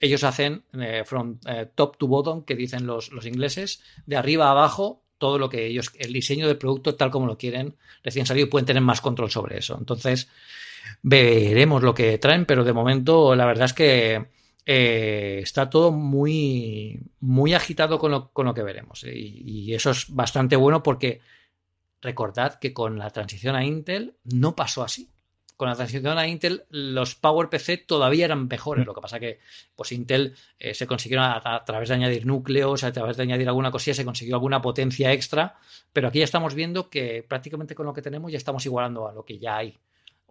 [0.00, 1.38] ellos hacen eh, from
[1.76, 5.66] top to bottom, que dicen los, los ingleses, de arriba a abajo todo lo que
[5.66, 9.30] ellos, el diseño del producto tal como lo quieren recién salido, pueden tener más control
[9.30, 9.76] sobre eso.
[9.78, 10.28] Entonces,
[11.00, 14.26] veremos lo que traen, pero de momento la verdad es que
[14.66, 19.04] eh, está todo muy, muy agitado con lo, con lo que veremos.
[19.04, 21.20] y, eso es bastante bueno porque
[22.02, 25.12] recordad que con la transición a Intel no pasó así
[25.62, 28.84] con la transición a Intel, los PowerPC todavía eran mejores.
[28.84, 28.88] Mm.
[28.88, 29.38] Lo que pasa que
[29.76, 33.70] pues Intel eh, se consiguieron a, través de añadir núcleos, a través de añadir alguna
[33.70, 35.60] cosilla, se consiguió alguna potencia extra.
[35.92, 39.12] Pero aquí ya estamos viendo que prácticamente con lo que tenemos ya estamos igualando a
[39.12, 39.78] lo que ya hay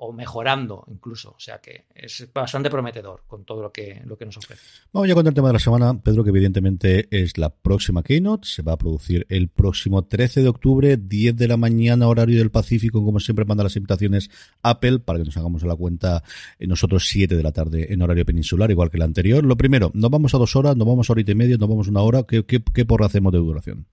[0.04, 1.32] o mejorando incluso.
[1.32, 4.62] O sea que es bastante prometedor con todo lo que, lo que nos ofrece.
[4.91, 8.47] Vamos ya con el tema de la semana, Pedro, que evidentemente es la próxima Keynote.
[8.47, 12.49] Se va a producir el próximo 13 de octubre, 10 de la mañana, horario del
[12.49, 14.32] Pacífico, como siempre manda las invitaciones
[14.64, 16.24] Apple, para que nos hagamos la cuenta
[16.58, 19.43] eh, nosotros 7 de la tarde en horario peninsular, igual que el anterior.
[19.43, 21.88] Lo primero, nos vamos a dos horas, nos vamos a horita y media, nos vamos
[21.88, 22.24] a una hora.
[22.24, 23.86] ¿Qué, qué, qué porra hacemos de duración?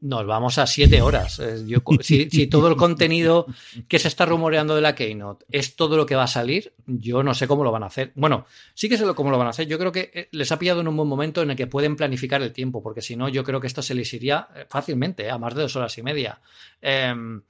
[0.00, 1.40] Nos vamos a siete horas.
[1.40, 1.64] Eh,
[2.00, 3.46] si, todo el contenido
[3.88, 7.22] que se está rumoreando de la Keynote es todo lo que va a salir, yo
[7.22, 8.12] no sé cómo lo van a hacer.
[8.14, 9.66] Bueno, sí que sé cómo lo van a hacer.
[9.66, 11.96] Yo creo que eh, les ha pillado en un buen momento en el que pueden
[11.96, 15.30] planificar el tiempo, porque si no, yo creo que esto se les iría eh, fácilmente,
[15.30, 16.40] a más de dos horas y media.
[16.80, 17.42] Em,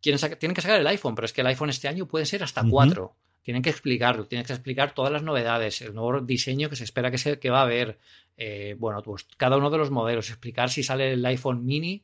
[0.00, 2.64] tienen que sacar el iPhone, pero es que el iPhone este año puede ser hasta
[2.68, 3.16] cuatro.
[3.42, 7.10] Tienen que explicarlo, tienen que explicar todas las novedades, el nuevo diseño que se espera
[7.10, 7.98] que, se, que va a haber,
[8.36, 12.02] eh, bueno, pues cada uno de los modelos, explicar si sale el iPhone mini,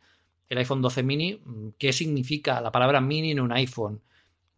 [0.49, 1.41] el iPhone 12 mini,
[1.79, 4.01] qué significa la palabra mini en un iPhone.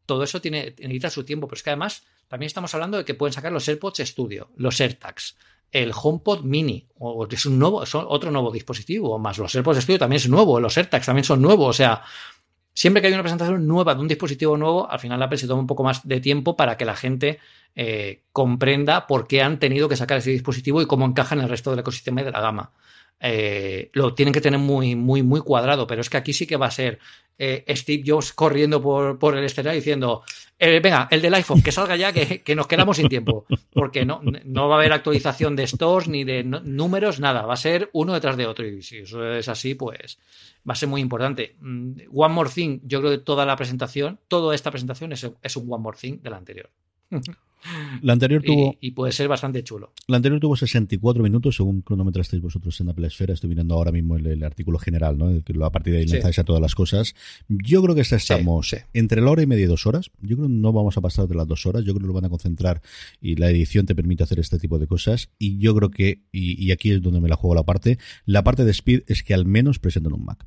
[0.06, 3.14] Todo eso tiene, necesita su tiempo, pero es que además también estamos hablando de que
[3.14, 5.36] pueden sacar los AirPods Studio, los AirTags,
[5.70, 10.18] el HomePod Mini, o es un nuevo, otro nuevo dispositivo, más los AirPods Studio también
[10.18, 12.02] es nuevo, los AirTags también son nuevos, o sea,
[12.78, 15.60] siempre que hay una presentación nueva de un dispositivo nuevo, al final Apple se toma
[15.60, 17.40] un poco más de tiempo para que la gente
[17.74, 21.48] eh, comprenda por qué han tenido que sacar ese dispositivo y cómo encaja en el
[21.48, 22.70] resto del ecosistema y de la gama.
[23.20, 26.56] Eh, lo tienen que tener muy, muy, muy cuadrado, pero es que aquí sí que
[26.56, 27.00] va a ser
[27.36, 30.22] eh, Steve Jobs corriendo por, por el escenario diciendo,
[30.58, 34.04] eh, venga, el del iPhone, que salga ya, que, que, nos quedamos sin tiempo, porque
[34.04, 37.90] no, no va a haber actualización de stores ni de números, nada, va a ser
[37.92, 40.18] uno detrás de otro, y si eso es así, pues
[40.68, 41.56] va a ser muy importante.
[41.60, 45.56] Mm, One More Thing, yo creo que toda la presentación, toda esta presentación es, es
[45.56, 46.70] un One More Thing de la anterior.
[48.02, 48.76] La anterior tuvo.
[48.80, 49.92] Y, puede ser bastante chulo.
[50.06, 53.34] La anterior tuvo 64 minutos, según cronometrasteis vosotros en Apple Esfera.
[53.34, 55.28] Estoy mirando ahora mismo el, artículo general, ¿no?
[55.42, 57.14] Que a partir de ahí lanzáis a todas las cosas.
[57.48, 60.10] Yo creo que esta estamos entre la hora y media y dos horas.
[60.20, 61.84] Yo creo que no vamos a pasar de las dos horas.
[61.84, 62.80] Yo creo que lo van a concentrar
[63.20, 65.30] y la edición te permite hacer este tipo de cosas.
[65.38, 68.64] Y yo creo que, y, aquí es donde me la juego la parte, la parte
[68.64, 70.46] de Speed es que al menos presenten un Mac.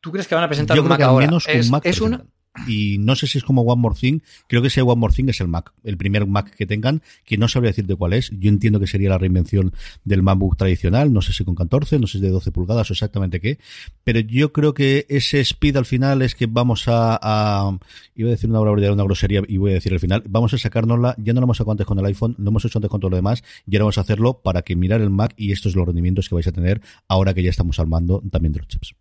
[0.00, 1.26] ¿Tú crees que van a presentar un Mac ahora?
[1.26, 2.24] Menos un Mac es una
[2.66, 5.28] y no sé si es como One More Thing, creo que ese One More Thing
[5.28, 8.48] es el Mac, el primer Mac que tengan, que no sabría decirte cuál es, yo
[8.48, 9.72] entiendo que sería la reinvención
[10.04, 12.92] del MacBook tradicional, no sé si con 14, no sé si de 12 pulgadas o
[12.92, 13.58] exactamente qué,
[14.04, 17.78] pero yo creo que ese speed al final es que vamos a,
[18.14, 21.14] iba a decir una una grosería y voy a decir al final, vamos a sacárnosla,
[21.18, 23.10] ya no lo hemos sacado antes con el iPhone, lo hemos hecho antes con todo
[23.10, 25.86] lo demás, y ahora vamos a hacerlo para que mirar el Mac y estos los
[25.86, 28.94] rendimientos que vais a tener ahora que ya estamos armando también de los chips.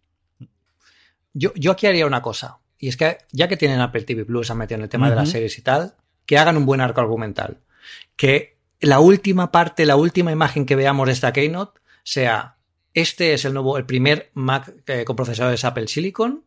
[1.33, 2.59] Yo, yo aquí haría una cosa.
[2.79, 5.15] Y es que ya que tienen Apple TV Plus, han metido en el tema de
[5.15, 7.59] las series y tal, que hagan un buen arco argumental.
[8.15, 12.55] Que la última parte, la última imagen que veamos de esta Keynote sea
[12.93, 16.45] este es el nuevo, el primer Mac eh, con procesadores Apple Silicon,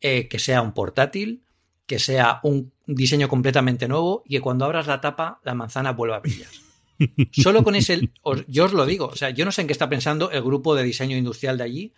[0.00, 1.42] eh, que sea un portátil,
[1.86, 6.16] que sea un diseño completamente nuevo y que cuando abras la tapa la manzana vuelva
[6.16, 6.50] a brillar.
[7.32, 8.10] Solo con ese,
[8.48, 10.74] yo os lo digo, o sea, yo no sé en qué está pensando el grupo
[10.74, 11.94] de diseño industrial de allí,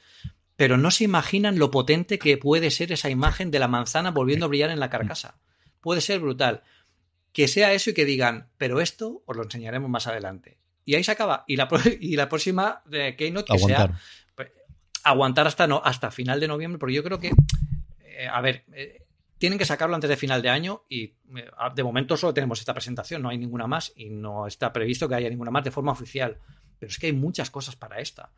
[0.61, 4.44] pero no se imaginan lo potente que puede ser esa imagen de la manzana volviendo
[4.44, 5.38] a brillar en la carcasa.
[5.80, 6.64] Puede ser brutal.
[7.32, 10.58] Que sea eso y que digan, pero esto os lo enseñaremos más adelante.
[10.84, 11.44] Y ahí se acaba.
[11.46, 11.66] Y la,
[12.00, 13.98] y la próxima de Keynote que sea
[14.34, 14.50] pues,
[15.02, 17.32] aguantar hasta, no, hasta final de noviembre, porque yo creo que,
[18.04, 19.06] eh, a ver, eh,
[19.38, 22.74] tienen que sacarlo antes de final de año y eh, de momento solo tenemos esta
[22.74, 25.92] presentación, no hay ninguna más y no está previsto que haya ninguna más de forma
[25.92, 26.36] oficial.
[26.78, 28.30] Pero es que hay muchas cosas para esta.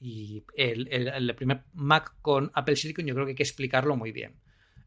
[0.00, 4.36] Y el, primer Mac con Apple Silicon yo creo que hay que explicarlo muy bien.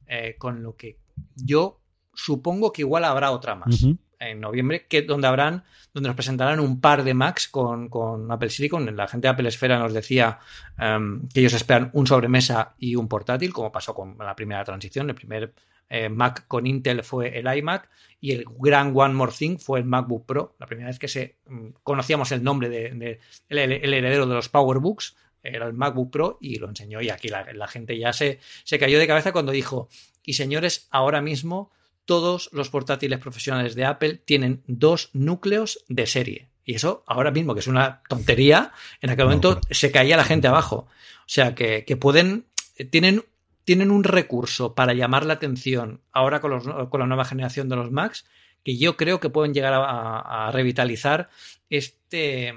[0.07, 0.99] Eh, con lo que
[1.35, 1.81] yo
[2.13, 3.85] supongo que igual habrá otra más
[4.21, 8.49] en noviembre, que donde habrán, donde nos presentarán un par de Macs con, con Apple
[8.49, 8.95] Silicon.
[8.95, 10.39] La gente de Apple Esfera nos decía
[10.77, 15.09] em, que ellos esperan un sobremesa y un portátil, como pasó con la primera transición,
[15.09, 15.53] el primer
[15.93, 17.89] eh, Mac con Intel fue el iMac
[18.21, 20.55] y el gran One More Thing fue el MacBook Pro.
[20.57, 23.19] La primera vez que se mm, conocíamos el nombre de,
[23.49, 27.67] el, heredero de los PowerBooks era el MacBook Pro y lo enseñó y aquí la,
[27.67, 29.89] gente ya se, se cayó de cabeza cuando dijo,
[30.23, 31.71] y señores, ahora mismo
[32.05, 36.47] todos los portátiles profesionales de Apple tienen dos núcleos de serie.
[36.63, 38.71] Y eso ahora mismo, que es una tontería,
[39.01, 40.87] en aquel momento se caía la gente abajo.
[40.87, 42.45] O sea que, que pueden,
[42.91, 43.25] tienen
[43.63, 48.25] tienen un recurso para llamar la atención ahora con, la nueva generación de los Macs
[48.63, 51.29] que yo creo que pueden llegar a, revitalizar
[51.69, 52.53] este,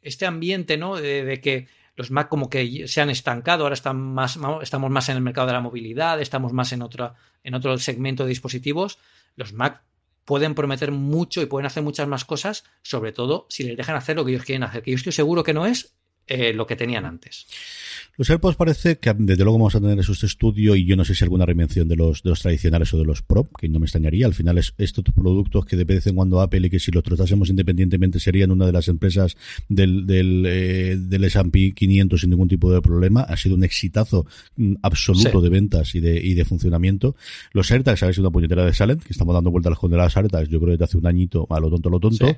[0.00, 0.96] este ambiente, ¿no?
[0.96, 5.16] De, que los Mac como que se han estancado, ahora están más, estamos más en
[5.16, 6.82] el mercado de la movilidad, estamos más en,
[7.44, 8.98] en otro segmento de dispositivos.
[9.36, 9.82] Los Mac
[10.24, 14.16] pueden prometer mucho y pueden hacer muchas más cosas, sobre todo si les dejan hacer
[14.16, 15.94] lo que ellos quieren hacer, que yo estoy seguro que no es
[16.26, 17.46] eh, lo que tenían antes.
[18.16, 21.14] Los AirPods parece que desde luego vamos a tener esos estudio y yo no sé
[21.14, 23.86] si alguna reinvención de los, de los tradicionales o de los Pro, que no me
[23.86, 24.26] extrañaría.
[24.26, 27.02] Al final es estos productos que de vez en cuando Apple y que si los
[27.02, 29.36] tratásemos independientemente serían una de las empresas
[29.68, 33.22] del, del, eh, del S&P 500 sin ningún tipo de problema.
[33.22, 37.16] Ha sido un exitazo mm, absoluto de ventas y de, y de funcionamiento.
[37.52, 40.60] Los AirTags, sido una puñetera de Salent, que estamos dando vueltas con las AirTags, yo
[40.60, 42.36] creo desde hace un añito, a lo tonto, a lo tonto.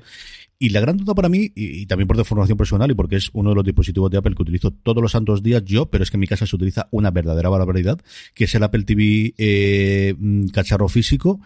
[0.57, 3.49] Y la gran duda para mí, y, también por deformación personal y porque es uno
[3.49, 6.15] de los dispositivos de Apple que utilizo todos los santos días yo, pero es que
[6.15, 7.99] en mi casa se utiliza una verdadera barbaridad,
[8.33, 11.41] que es el Apple TV eh, mm, cacharro físico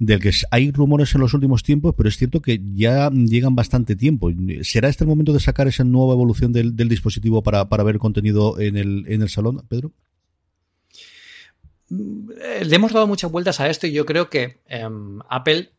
[0.00, 3.94] del que hay rumores en los últimos tiempos, pero es cierto que ya llegan bastante
[3.94, 4.30] tiempo.
[4.62, 8.58] ¿Será este el momento de sacar esa nueva evolución del, dispositivo para, para, ver contenido
[8.58, 9.92] en el, en el salón, Pedro?
[11.90, 15.70] Eh, le hemos dado muchas vueltas a esto y yo creo que em, Apple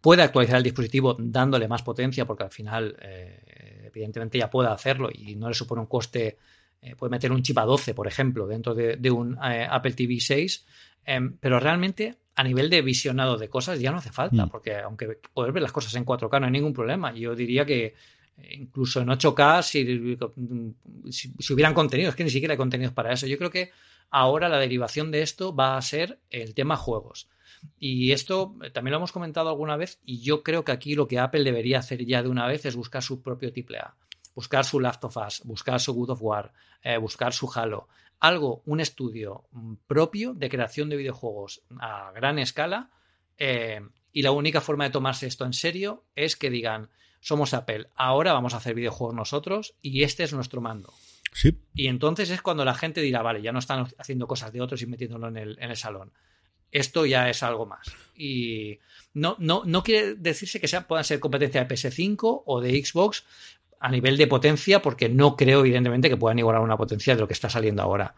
[0.00, 5.10] puede actualizar el dispositivo dándole más potencia, porque al final, eh, evidentemente, ya puede hacerlo
[5.12, 6.38] y no le supone un coste
[6.82, 10.18] eh, puede meter un chip a 12, por ejemplo, dentro de, un eh, Apple TV
[10.18, 10.66] 6,
[11.04, 14.48] em, pero realmente a nivel de visionado de cosas ya no hace falta, mm.
[14.48, 17.12] porque aunque poder ver las cosas en 4K no hay ningún problema.
[17.12, 17.94] Yo diría que
[18.52, 23.26] incluso en 8K, si, si, hubieran contenidos, que ni siquiera hay contenidos para eso.
[23.26, 23.72] Yo creo que
[24.10, 27.28] ahora la derivación de esto va a ser el tema juegos.
[27.78, 31.08] Y esto eh, también lo hemos comentado alguna vez y yo creo que aquí lo
[31.08, 33.96] que Apple debería hacer ya de una vez es buscar su propio AAA
[34.34, 36.52] buscar su Last of Us, buscar su Good of War,
[36.82, 37.88] eh, buscar su Halo.
[38.20, 42.90] Algo, un estudio mm, propio de creación de videojuegos a gran escala.
[43.36, 43.80] Eh,
[44.12, 46.90] y la única forma de tomarse esto en serio es que digan,
[47.20, 50.92] somos Apple, ahora vamos a hacer videojuegos nosotros y este es nuestro mando.
[51.74, 54.82] Y entonces es cuando la gente dirá, vale, ya no están haciendo cosas de otros
[54.82, 56.12] y metiéndolo en el, en el salón.
[56.72, 57.92] Esto ya es algo más.
[58.16, 58.78] Y
[59.14, 63.24] no, no, no quiere decirse que sea, puedan ser competencia de PS5 o de Xbox,
[63.80, 67.26] a nivel de potencia, porque no creo, evidentemente, que puedan igualar una potencia de lo
[67.26, 68.14] que está saliendo ahora.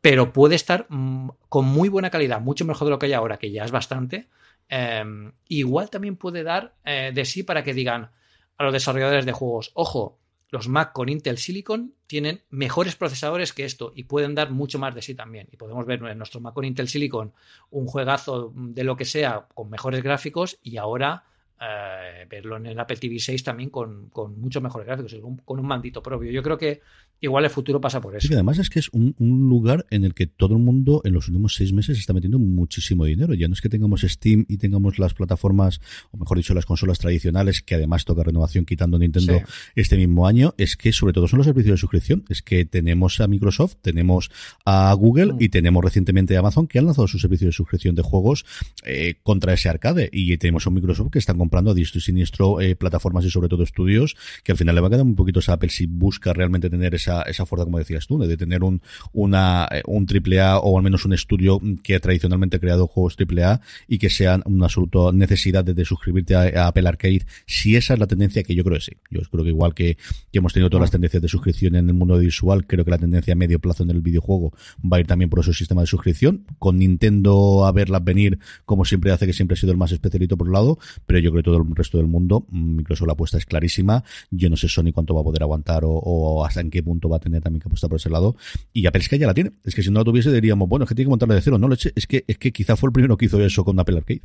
[0.00, 3.38] Pero puede estar mm, con muy buena calidad, mucho mejor de lo que hay ahora,
[3.38, 4.28] que ya es bastante.
[4.68, 8.10] Em, igual también puede dar eh, de sí para que digan
[8.56, 10.18] a los desarrolladores de juegos, ojo,
[10.54, 14.94] los Mac con Intel Silicon tienen mejores procesadores que esto y pueden dar mucho más
[14.94, 15.48] de sí también.
[15.50, 17.32] Y podemos ver en nuestro Mac con Intel Silicon
[17.72, 21.24] un juegazo de lo que sea con mejores gráficos y ahora
[21.60, 25.66] eh, verlo en el Apple TV 6 también con, con muchos mejores gráficos, con un
[25.66, 26.30] maldito propio.
[26.30, 26.82] Yo creo que
[27.20, 28.28] igual el futuro pasa por eso.
[28.30, 31.28] y además es que es un, lugar en el que todo el mundo en los
[31.28, 33.34] últimos seis meses está metiendo muchísimo dinero.
[33.34, 36.98] Ya no es que tengamos Steam y tengamos las plataformas, o mejor dicho, las consolas
[36.98, 39.40] tradicionales, que además toca renovación quitando Nintendo
[39.74, 42.24] este mismo año, es que sobre todo son los servicios de suscripción.
[42.28, 44.30] Es que tenemos a Microsoft, tenemos
[44.64, 45.36] a Google mm.
[45.40, 48.44] y tenemos recientemente a Amazon que han lanzado su servicio de suscripción de juegos
[48.84, 50.08] eh, contra ese arcade.
[50.12, 53.48] Y tenemos a Microsoft que están comprando a distro y siniestro eh, plataformas y sobre
[53.48, 56.32] todo estudios, que al final le va a quedar un poquito a Apple si busca
[56.32, 58.80] realmente tener esa, esa fuerza, como decías tú, de tener un,
[59.12, 63.16] una, eh, un triple A o al menos un estudio que ha tradicionalmente creado juegos
[63.16, 67.94] triple A y que sean una absoluta necesidad de, suscribirte a, Apple Arcade, si esa
[67.94, 68.92] es la tendencia que yo creo que sí.
[69.10, 69.96] Yo creo que igual que,
[70.32, 72.98] que hemos tenido todas las tendencias de suscripción en el mundo visual, creo que la
[72.98, 75.86] tendencia a medio plazo en el videojuego va a ir también por esos sistemas de
[75.88, 79.92] suscripción, con Nintendo a verlas venir como siempre hace, que siempre ha sido el más
[79.92, 83.12] especialito por un lado, pero yo creo que todo el resto del mundo, Microsoft la
[83.12, 86.70] apuesta es clarísima, yo no sé Sony cuánto va a poder aguantar o, hasta en
[86.70, 88.36] qué punto va a tener también que apostar por ese lado,
[88.72, 90.84] y Apple es que ya la tiene, es que si no la tuviese diríamos, bueno,
[90.84, 92.92] es que tiene que montarla de cero, no, es que, es que quizá fue el
[92.92, 94.22] primero que hizo eso con Apple Arcade.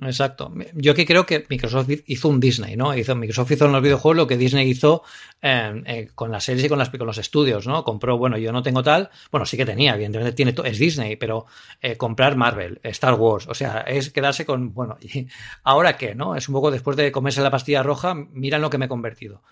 [0.00, 0.52] Exacto.
[0.74, 2.96] Yo aquí creo que Microsoft hizo un Disney, ¿no?
[2.96, 5.02] Hizo, Microsoft hizo en los videojuegos lo que Disney hizo
[5.42, 7.82] eh, eh, con las series y con, las, con los estudios, ¿no?
[7.82, 11.46] Compró, bueno, yo no tengo tal, bueno, sí que tenía, evidentemente tiene es Disney, pero
[11.80, 14.98] eh, comprar Marvel, Star Wars, o sea, es quedarse con, bueno,
[15.64, 16.36] ahora qué, ¿no?
[16.36, 19.42] Es un poco después de comerse la pastilla roja, miran lo que me he convertido.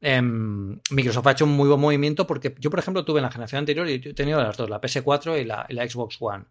[0.00, 3.30] Em, Microsoft ha hecho un muy buen movimiento porque yo, por ejemplo, tuve en la
[3.30, 6.44] generación anterior y he tenido las dos, la PS4 y la, Xbox One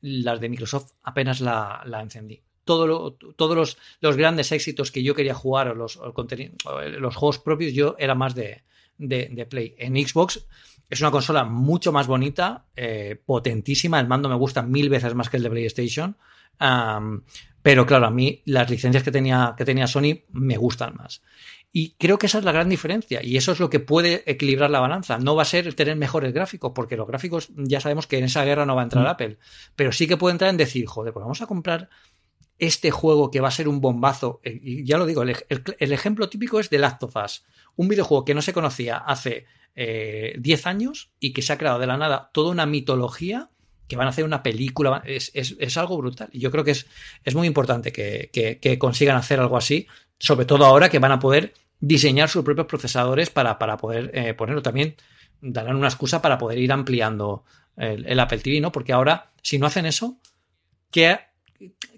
[0.00, 2.42] las de Microsoft apenas la, encendí.
[2.64, 7.72] Todo todos los, los, grandes éxitos que yo quería jugar o los, los juegos propios,
[7.72, 8.62] yo era más de,
[9.00, 9.74] de, Play.
[9.78, 10.46] En Xbox
[10.88, 13.98] es una consola mucho más bonita, eh, potentísima.
[13.98, 16.16] El mando me gusta mil veces más que el de PlayStation.
[17.62, 21.22] pero claro, a mí las licencias que tenía, que tenía Sony me gustan más.
[21.72, 24.70] Y creo que esa es la gran diferencia y eso es lo que puede equilibrar
[24.70, 25.18] la balanza.
[25.18, 28.44] No va a ser tener mejores gráficos, porque los gráficos ya sabemos que en esa
[28.44, 29.08] guerra no va a entrar mm.
[29.08, 29.38] Apple,
[29.76, 31.88] pero sí que puede entrar en decir, joder, pues vamos a comprar
[32.60, 34.40] este juego que va a ser un bombazo.
[34.44, 35.32] Eh, y ya lo digo, el,
[35.78, 37.44] ejemplo típico es de Last of Us,
[37.76, 41.78] un videojuego que no se conocía hace 10 eh, años y que se ha creado
[41.78, 43.50] de la nada toda una mitología
[43.88, 46.28] que van a hacer una película, es, algo brutal.
[46.32, 46.86] Y yo creo que es,
[47.24, 49.88] es muy importante que, que, consigan hacer algo así,
[50.20, 54.34] sobre todo ahora que van a poder diseñar sus propios procesadores para, para poder eh,
[54.34, 54.62] ponerlo.
[54.62, 54.94] También
[55.40, 57.44] darán una excusa para poder ir ampliando
[57.76, 58.70] el, Apple TV, ¿no?
[58.70, 60.18] Porque ahora, si no hacen eso,
[60.90, 61.18] ¿qué,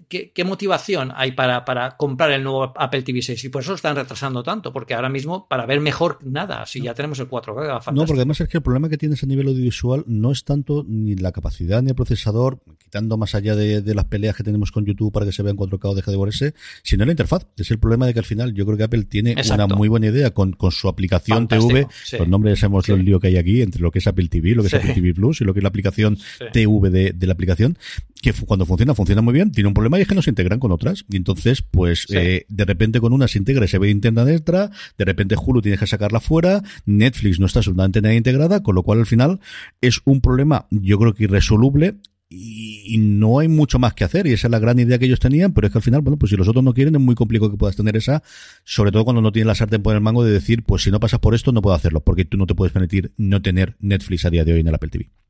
[0.07, 3.43] qué, motivación hay para, para, comprar el nuevo Apple TV 6?
[3.45, 6.81] Y por eso lo están retrasando tanto, porque ahora mismo para ver mejor nada, si
[6.81, 7.93] ya tenemos el 4K.
[7.93, 10.85] No, porque además es que el problema que tienes a nivel audiovisual no es tanto
[10.87, 14.85] ni la capacidad ni el procesador, quitando más allá de, las peleas que tenemos con
[14.85, 17.45] YouTube para que se vea en 4K o deje de verse, sino la interfaz.
[17.57, 20.07] Es el problema de que al final yo creo que Apple tiene una muy buena
[20.07, 21.87] idea con, su aplicación TV.
[22.17, 24.63] Los nombres sabemos el lío que hay aquí entre lo que es Apple TV, lo
[24.63, 26.17] que es Apple TV Plus y lo que es la aplicación
[26.51, 27.77] TV de, de la aplicación
[28.23, 30.59] que cuando funciona, funciona muy bien, tiene un problema y es que no se integran
[30.59, 31.05] con otras.
[31.09, 34.71] Y entonces, pues, eh, de repente con una se integra y se ve intenta extra,
[34.97, 38.83] de repente Hulu tienes que sacarla fuera, Netflix no está absolutamente nada integrada, con lo
[38.83, 39.39] cual al final
[39.81, 41.95] es un problema, yo creo que irresoluble
[42.29, 45.19] y, no hay mucho más que hacer y esa es la gran idea que ellos
[45.19, 47.15] tenían, pero es que al final, bueno, pues si los otros no quieren es muy
[47.15, 48.23] complicado que puedas tener esa,
[48.63, 50.99] sobre todo cuando no tienes la sartén por el mango de decir, pues si no
[50.99, 54.25] pasas por esto no puedo hacerlo, porque tú no te puedes permitir no tener Netflix
[54.25, 55.22] a día de hoy en el Apple TV.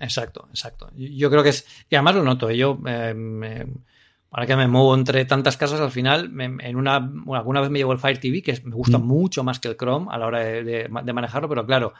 [0.00, 0.90] Exacto, exacto.
[0.96, 3.66] Yo creo que es, y además lo noto, yo eh,
[4.30, 7.92] ahora que me muevo entre tantas casas, al final, en una, alguna vez me llevo
[7.92, 9.06] el Fire TV, que me gusta mm.
[9.06, 11.92] mucho más que el Chrome a la hora de manejarlo, pero claro,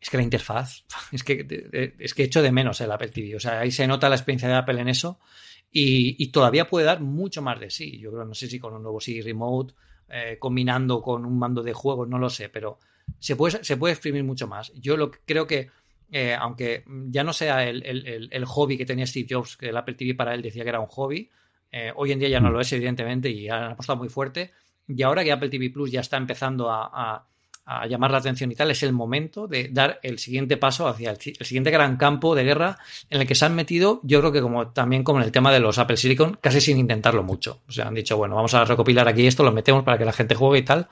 [0.00, 3.36] es que la interfaz, es que, es que echo de menos el Apple TV.
[3.36, 5.18] O sea, ahí se nota la experiencia de Apple en eso
[5.70, 7.98] y, todavía puede dar mucho más de sí.
[7.98, 9.74] Yo creo, no sé si con un nuevo sí Remote,
[10.08, 12.78] eh, combinando con un mando de juegos, no lo sé, pero
[13.18, 14.72] se puede, se puede exprimir mucho más.
[14.74, 15.70] Yo lo creo que,
[16.10, 20.14] eh, aunque ya no sea el, hobby que tenía Steve Jobs, que el Apple TV
[20.14, 21.28] para él decía que era un hobby,
[21.70, 22.52] eh, hoy en día ya no mm.
[22.52, 24.52] lo es, evidentemente, y han apostado muy fuerte.
[24.86, 27.26] Y ahora que Apple TV Plus ya está empezando a
[27.70, 31.10] a llamar la atención y tal, es el momento de dar el siguiente paso hacia
[31.10, 32.78] el, siguiente gran campo de guerra
[33.10, 35.52] en el que se han metido, yo creo que como también como en el tema
[35.52, 37.60] de los Apple Silicon, casi sin intentarlo mucho.
[37.68, 40.14] O sea, han dicho, bueno, vamos a recopilar aquí esto, lo metemos para que la
[40.14, 40.88] gente juegue y tal.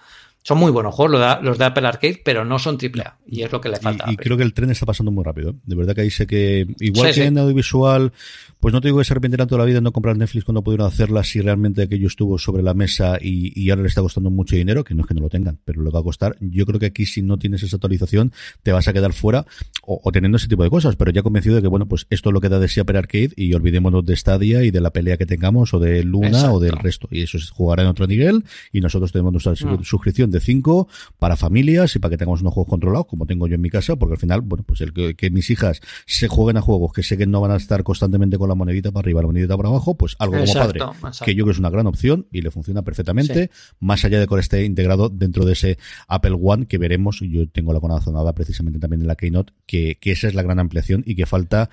[0.47, 3.19] Son muy buenos juegos los de, Apple Arcade, pero no son AAA.
[3.27, 4.05] Y es lo que le falta.
[4.09, 5.57] Y, creo que el tren está pasando muy rápido.
[5.65, 8.13] De verdad que ahí sé que, igual que en audiovisual,
[8.61, 10.63] pues no te digo que se arrepentirán toda la vida de no comprar Netflix cuando
[10.63, 14.55] pudieron hacerla si realmente aquello estuvo sobre la mesa y, ahora le está costando mucho
[14.55, 16.37] dinero, que no es que no lo tengan, pero lo va a costar.
[16.39, 18.33] Yo creo que aquí si no tienes esa actualización
[18.63, 19.47] te vas a quedar fuera
[19.83, 22.35] o, teniendo ese tipo de cosas, pero ya convencido de que, bueno, pues esto es
[22.35, 25.17] lo que da de sí Apple Arcade y olvidémonos de Stadia y de la pelea
[25.17, 27.09] que tengamos o de Luna o del resto.
[27.11, 29.83] Y eso es jugar en otro nivel y nosotros tenemos nuestra mm.
[29.83, 33.55] suscripción de 5 para familias y para que tengamos unos juegos controlados, como tengo yo
[33.55, 36.61] en mi casa, porque al final, bueno, pues el que, mis hijas se jueguen a
[36.61, 39.27] juegos que sé que no van a estar constantemente con la monedita para arriba, la
[39.27, 40.81] monedita para abajo, pues algo como padre,
[41.25, 44.27] que yo creo que es una gran opción y le funciona perfectamente, más allá de
[44.27, 45.79] que esté integrado dentro de ese
[46.09, 50.13] Apple One que veremos, yo tengo la conazonada precisamente también en la Keynote, que, que
[50.13, 51.71] esa es la gran ampliación y que falta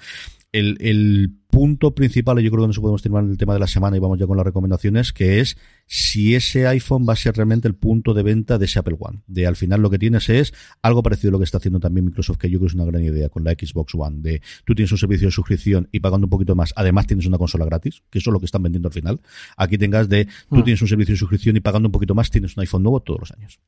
[0.54, 3.68] el, el punto principal, y yo creo que nos podemos terminar el tema de la
[3.68, 7.36] semana y vamos ya con las recomendaciones, que es si ese iPhone va a ser
[7.36, 9.20] realmente el punto de venta de ese Apple One.
[9.28, 12.06] De al final lo que tienes es algo parecido a lo que está haciendo también
[12.06, 14.74] Microsoft, que yo creo que es una gran idea con la Xbox One, de tú
[14.74, 18.02] tienes un servicio de suscripción y pagando un poquito más, además tienes una consola gratis,
[18.10, 19.22] que eso es lo que están vendiendo al final.
[19.58, 20.64] Aquí tengas de tú mm.
[20.64, 23.20] tienes un servicio de suscripción y pagando un poquito más tienes un iPhone nuevo todos
[23.20, 23.60] los años.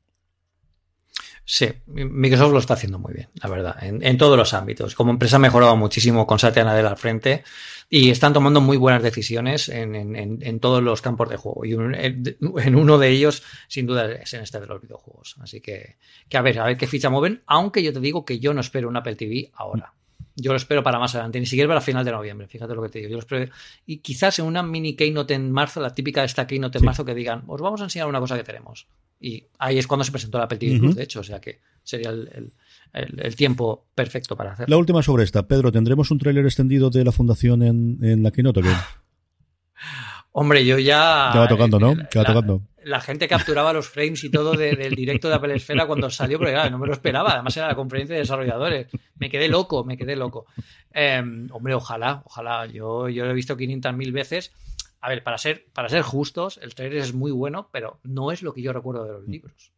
[1.48, 4.96] Sí, Microsoft lo está haciendo muy bien, la verdad, en, todos los ámbitos.
[4.96, 7.44] Como empresa ha mejorado muchísimo con Satya Nadella al frente
[7.88, 11.64] y están tomando muy buenas decisiones en, todos los campos de juego.
[11.64, 15.36] Y en uno de ellos, sin duda, es en este de los videojuegos.
[15.40, 18.40] Así que, que a ver, a ver qué ficha mueven, aunque yo te digo que
[18.40, 19.94] yo no espero un Apple TV ahora.
[20.36, 22.90] Yo lo espero para más adelante, ni siquiera para final de noviembre, fíjate lo que
[22.90, 23.10] te digo.
[23.10, 23.50] Yo lo espero,
[23.86, 27.04] y quizás en una mini Keynote en marzo, la típica de esta Keynote en marzo,
[27.04, 28.86] que digan, os vamos a enseñar una cosa que tenemos.
[29.18, 32.10] Y ahí es cuando se presentó la Apple TV de hecho, o sea que sería
[32.10, 34.74] el, tiempo perfecto para hacerlo.
[34.74, 38.30] La última sobre esta, Pedro, ¿tendremos un tráiler extendido de la fundación en, en la
[38.30, 38.60] Keynote?
[40.38, 41.30] Hombre, yo ya.
[41.32, 41.96] Te va tocando, ¿no?
[42.08, 42.60] Te va tocando.
[42.84, 46.50] La gente capturaba los frames y todo del directo de Apple Esfera cuando salió, pero
[46.50, 47.32] claro, no me lo esperaba.
[47.32, 48.86] Además, era la conferencia de desarrolladores.
[49.14, 50.44] Me quedé loco, me quedé loco.
[50.92, 52.66] Em, hombre, ojalá, ojalá.
[52.66, 54.52] Yo, yo lo he visto 500.000 veces
[55.00, 58.42] a ver, para ser, para ser justos, el trailer es muy bueno, pero no es
[58.42, 59.30] lo que yo recuerdo de los mm.
[59.30, 59.72] libros.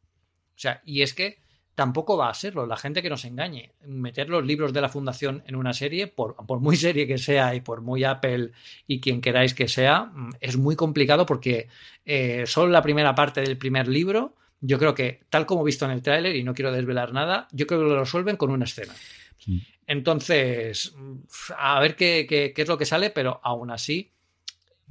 [0.57, 1.41] O sea, y es que
[1.79, 2.67] tampoco va a serlo.
[2.67, 6.35] La gente que nos engañe, meter los libros de la fundación en una serie, por,
[6.59, 8.51] muy serie que sea y por muy Apple
[8.89, 11.69] y quien queráis que sea, mm, es muy complicado porque
[12.05, 15.93] eh, solo la primera parte del primer libro, yo creo que, tal como visto en
[15.93, 18.93] el tráiler, y no quiero desvelar nada, yo creo que lo resuelven con una escena.
[19.87, 20.97] Entonces,
[21.57, 24.11] a ver qué, qué, es lo que sale, pero aún así,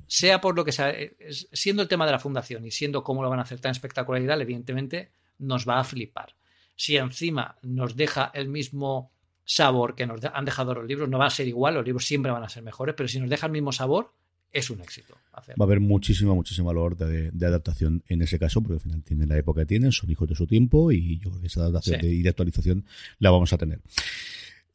[0.07, 1.17] sea por lo que sea, eh,
[1.51, 4.39] siendo el tema de la fundación y siendo cómo lo van a hacer tan espectacularidad,
[4.39, 6.36] evidentemente nos va a flipar.
[6.77, 9.11] Si encima nos deja el mismo
[9.43, 12.31] sabor que nos han dejado los libros, no va a ser igual, los libros siempre
[12.31, 14.13] van a ser mejores, pero si nos deja el mismo sabor,
[14.51, 15.15] es un éxito.
[15.35, 19.29] Va a haber muchísimo, muchísimo valor de, adaptación en ese caso, porque al final tienen
[19.29, 21.99] la época que tienen, son hijos de su tiempo y yo creo que esa adaptación
[22.03, 22.85] y de actualización
[23.19, 23.81] la vamos a tener.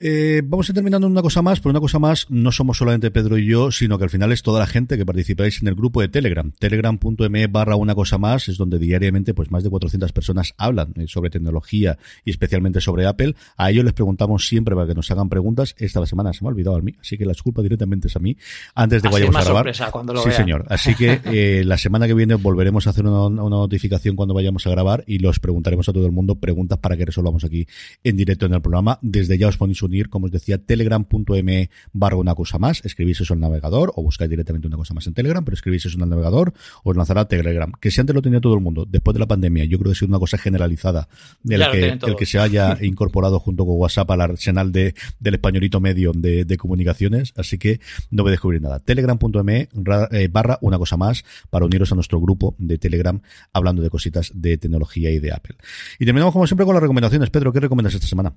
[0.05, 3.39] Eh, vamos a terminar una cosa más, pero una cosa más no somos solamente Pedro
[3.39, 6.01] y yo, sino que al final es toda la gente que participáis en el grupo
[6.01, 6.51] de Telegram.
[6.59, 11.05] Telegram.me barra una cosa más es donde diariamente pues más de 400 personas hablan eh,
[11.07, 13.37] sobre tecnología y especialmente sobre Apple.
[13.57, 15.77] A ellos les preguntamos siempre para que nos hagan preguntas.
[15.79, 18.19] Esta semana se me ha olvidado a mí, así que la disculpa directamente es a
[18.19, 18.37] mí
[18.75, 19.73] antes de que vayamos a grabar.
[19.73, 20.65] sí, señor.
[20.69, 24.67] Así que eh, la semana que viene volveremos a hacer una, una notificación cuando vayamos
[24.67, 27.69] a grabar y los preguntaremos a todo el mundo preguntas para que resolvamos aquí
[28.03, 28.99] en directo en el programa.
[29.01, 33.21] Desde ya os ponéis un unir, como os decía, telegram.me barra una cosa más, escribís
[33.21, 35.97] eso en el navegador o buscáis directamente una cosa más en Telegram, pero escribís eso
[35.97, 39.15] en el navegador, os lanzará Telegram, que si antes lo tenía todo el mundo, después
[39.15, 41.09] de la pandemia, yo creo que ha sido una cosa generalizada,
[41.43, 45.81] del que, el que se haya incorporado junto con WhatsApp al arsenal de, del españolito
[45.81, 47.81] medio de, de comunicaciones, así que
[48.11, 48.79] no voy a descubrir nada.
[48.79, 49.69] Telegram.me
[50.11, 53.21] eh, barra una cosa más para uniros a nuestro grupo de Telegram
[53.53, 55.57] hablando de cositas de tecnología y de Apple.
[55.99, 57.31] Y terminamos como siempre con las recomendaciones.
[57.31, 58.35] Pedro, ¿qué recomiendas esta semana?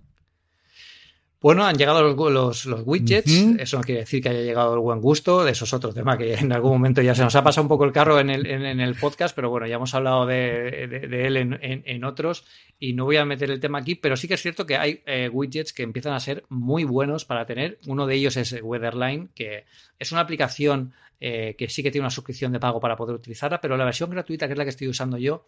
[1.45, 4.99] Bueno, han llegado los, los, widgets, eso no quiere decir que haya llegado el buen
[4.99, 7.61] gusto, de eso es otro tema que en algún momento ya se nos ha pasado
[7.61, 10.87] un poco el carro en el, en, el podcast, pero bueno, ya hemos hablado de,
[11.07, 12.45] de, él en, en, otros
[12.79, 15.03] y no voy a meter el tema aquí, pero sí que es cierto que hay
[15.05, 17.77] eh, widgets que empiezan a ser muy buenos para tener.
[17.85, 19.65] Uno de ellos es Weatherline, que
[19.99, 23.61] es una aplicación eh, que sí que tiene una suscripción de pago para poder utilizarla,
[23.61, 25.45] pero la versión gratuita, que es la que estoy usando yo,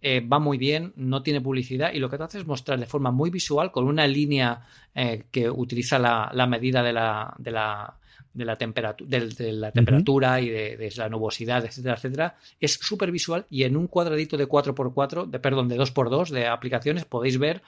[0.00, 2.86] eh, va muy bien, no tiene publicidad y lo que te hace es mostrar de
[2.86, 7.98] forma muy visual con una línea eh, que utiliza la, medida de la, de la,
[8.32, 12.36] de la, temperatura, de, la temperatura y de, la nubosidad, etcétera, etcétera.
[12.58, 17.04] Es súper visual y en un cuadradito de 4x4, de, perdón, de 2x2 de aplicaciones
[17.04, 17.62] podéis ver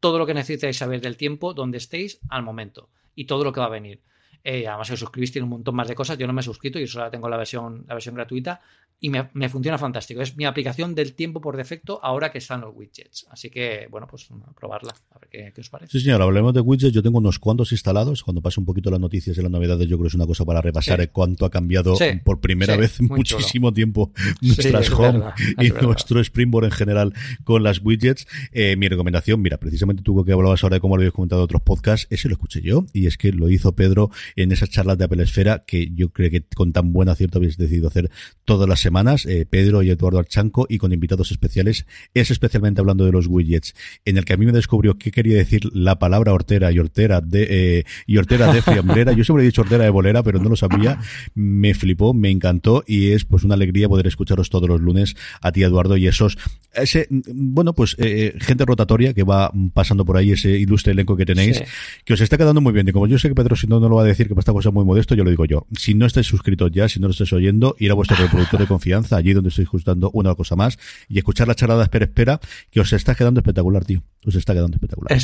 [0.00, 3.60] todo lo que necesitáis saber del tiempo, donde estéis al momento y todo lo que
[3.60, 4.00] va a venir.
[4.48, 6.16] Eh, además, si os suscribís, tiene un montón más de cosas.
[6.18, 8.60] Yo no me he suscrito y solo tengo la versión, la versión gratuita
[8.98, 10.22] y me, funciona fantástico.
[10.22, 13.26] Es mi aplicación del tiempo por defecto ahora que están los widgets.
[13.30, 15.92] Así que, bueno, pues a probarla, a ver qué, os parece.
[15.92, 16.94] Sí, señor, hablemos de widgets.
[16.94, 18.22] Yo tengo unos cuantos instalados.
[18.22, 20.44] Cuando pase un poquito las noticias y las novedades, yo creo que es una cosa
[20.44, 21.94] para repasar cuánto ha cambiado
[22.24, 25.24] por primera vez en muchísimo tiempo nuestras home
[25.60, 27.12] y nuestro Springboard en general
[27.44, 28.26] con las widgets.
[28.52, 31.44] Eh, mi recomendación, mira, precisamente tú que hablabas ahora de cómo lo habías comentado en
[31.44, 34.96] otros podcasts, ese lo escuché yo y es que lo hizo Pedro en esas charlas
[34.96, 38.10] de Apple Esfera que yo creo que con tan buen acierto habéis decidido hacer
[38.44, 43.04] todas las semanas, eh, Pedro y Eduardo Archanco, y con invitados especiales, es especialmente hablando
[43.04, 43.74] de los widgets,
[44.04, 47.20] en el que a mí me descubrió qué quería decir la palabra hortera y hortera
[47.20, 49.10] de, eh, y hortera de fiambrera.
[49.10, 51.00] Yo siempre he dicho hortera de bolera, pero no lo sabía.
[51.34, 55.50] Me flipó, me encantó y es pues una alegría poder escucharos todos los lunes a
[55.50, 56.38] ti, Eduardo, y esos,
[56.72, 61.26] ese, bueno, pues eh, gente rotatoria que va pasando por ahí, ese ilustre elenco que
[61.26, 61.60] tenéis,
[62.04, 62.86] que os está quedando muy bien.
[62.86, 64.52] Y como yo sé que Pedro si no, no lo va a decir, que esta
[64.52, 65.66] cosa muy modesto, yo lo digo yo.
[65.76, 68.66] Si no estáis suscritos ya, si no lo estáis oyendo, ir a vuestro reproductor de
[68.76, 72.80] confianza, allí donde estáis gustando una cosa más, y escuchar la charlada espera, espera, que
[72.80, 74.02] os está quedando espectacular, tío.
[74.24, 75.18] Os está quedando espectacular.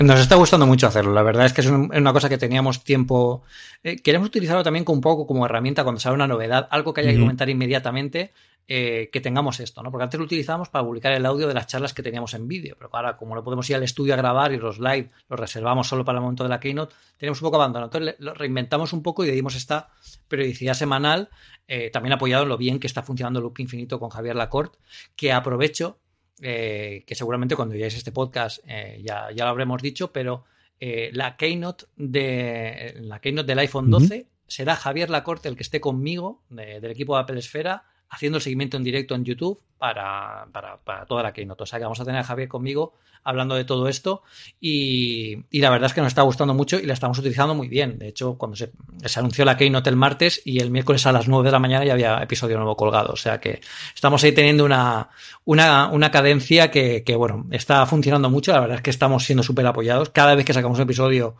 [0.00, 1.12] nos está gustando mucho hacerlo.
[1.12, 3.42] La verdad es que es una cosa que teníamos tiempo.
[3.82, 7.12] Eh, queremos utilizarlo también un poco como herramienta cuando sale una novedad, algo que haya
[7.12, 8.30] que comentar inmediatamente
[8.68, 9.90] eh, que tengamos esto, ¿no?
[9.90, 12.76] Porque antes lo utilizábamos para publicar el audio de las charlas que teníamos en vídeo,
[12.78, 15.88] pero ahora como lo podemos ir al estudio a grabar y los live los reservamos
[15.88, 17.86] solo para el momento de la keynote, tenemos un poco abandonado.
[17.86, 19.88] Entonces lo reinventamos un poco y le dimos esta
[20.28, 21.28] periodicidad semanal,
[21.66, 24.78] eh, también apoyado en lo bien que está funcionando Loop Infinito con Javier Lacorte,
[25.16, 25.98] que aprovecho,
[26.40, 30.44] eh, que seguramente cuando veáis este podcast ya, ya lo habremos dicho, pero
[30.80, 36.42] la keynote de la keynote del iPhone 12 será Javier Lacorte el que esté conmigo
[36.48, 41.22] del equipo de Apple Esfera haciendo seguimiento en directo en YouTube para, para, para, toda
[41.22, 41.62] la Keynote.
[41.62, 42.92] O sea que vamos a tener a Javier conmigo
[43.24, 44.22] hablando de todo esto
[44.60, 47.68] y, y, la verdad es que nos está gustando mucho y la estamos utilizando muy
[47.68, 47.98] bien.
[47.98, 48.70] De hecho, cuando se,
[49.04, 51.86] se, anunció la Keynote el martes y el miércoles a las 9 de la mañana
[51.86, 53.14] ya había episodio nuevo colgado.
[53.14, 53.62] O sea que
[53.94, 55.08] estamos ahí teniendo una,
[55.44, 58.52] una, una cadencia que, que, bueno, está funcionando mucho.
[58.52, 60.10] La verdad es que estamos siendo súper apoyados.
[60.10, 61.36] Cada vez que sacamos un episodio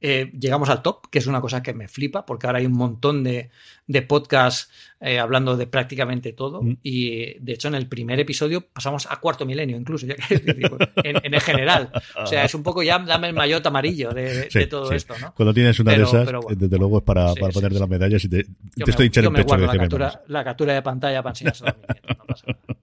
[0.00, 2.74] eh, llegamos al top, que es una cosa que me flipa, porque ahora hay un
[2.74, 3.50] montón de,
[3.86, 6.62] de podcasts eh, hablando de prácticamente todo.
[6.62, 6.78] Mm.
[6.82, 10.16] Y de hecho, en el primer episodio pasamos a cuarto milenio, incluso, ya
[11.04, 11.90] en, el general.
[12.16, 15.34] O sea, es un poco ya dame el maillot amarillo de, todo esto, ¿no?
[15.34, 18.44] Cuando tienes una de esas, desde luego es para, para ponerte las medallas y te,
[18.44, 19.56] te estoy echando el pecho.
[19.56, 22.76] la, captura, la captura de pantalla para enseñárselo a mi no pasa nada.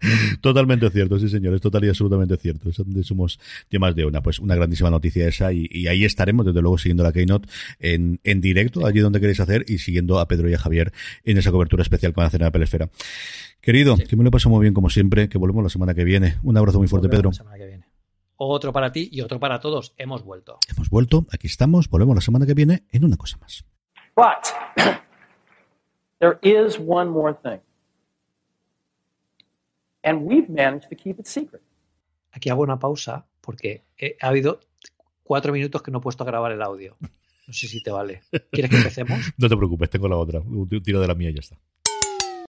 [0.40, 2.70] Totalmente cierto, sí señor, es total y absolutamente cierto.
[3.02, 3.38] somos
[3.70, 4.22] de más de una.
[4.22, 7.48] Pues una grandísima noticia esa y, ahí estaremos, desde luego, siguiendo la Keynote
[7.78, 10.92] en, en directo, allí donde queréis hacer y siguiendo a Pedro Javier
[11.24, 12.88] en esa cobertura especial con la cena de Pelesfera.
[13.60, 16.38] Querido, que me lo paso muy bien como siempre, que volvemos la semana que viene.
[16.42, 17.30] Un abrazo muy fuerte, Pedro.
[18.36, 19.92] Otro para ti y otro para todos.
[19.98, 20.58] Hemos vuelto.
[20.68, 23.64] Hemos vuelto, aquí estamos, volvemos la semana que viene en una cosa más.
[26.20, 27.60] there is one more thing.
[30.02, 31.62] And we've managed to keep it secret.
[32.32, 33.84] Aquí hago una pausa porque
[34.20, 34.60] ha habido
[35.22, 36.96] cuatro minutos que no he puesto a grabar el audio.
[37.46, 38.22] No sé si te vale.
[38.52, 39.18] ¿Quieres que empecemos?
[39.38, 40.42] no te preocupes, tengo la otra.
[40.82, 41.58] Tiro de la mía y ya está.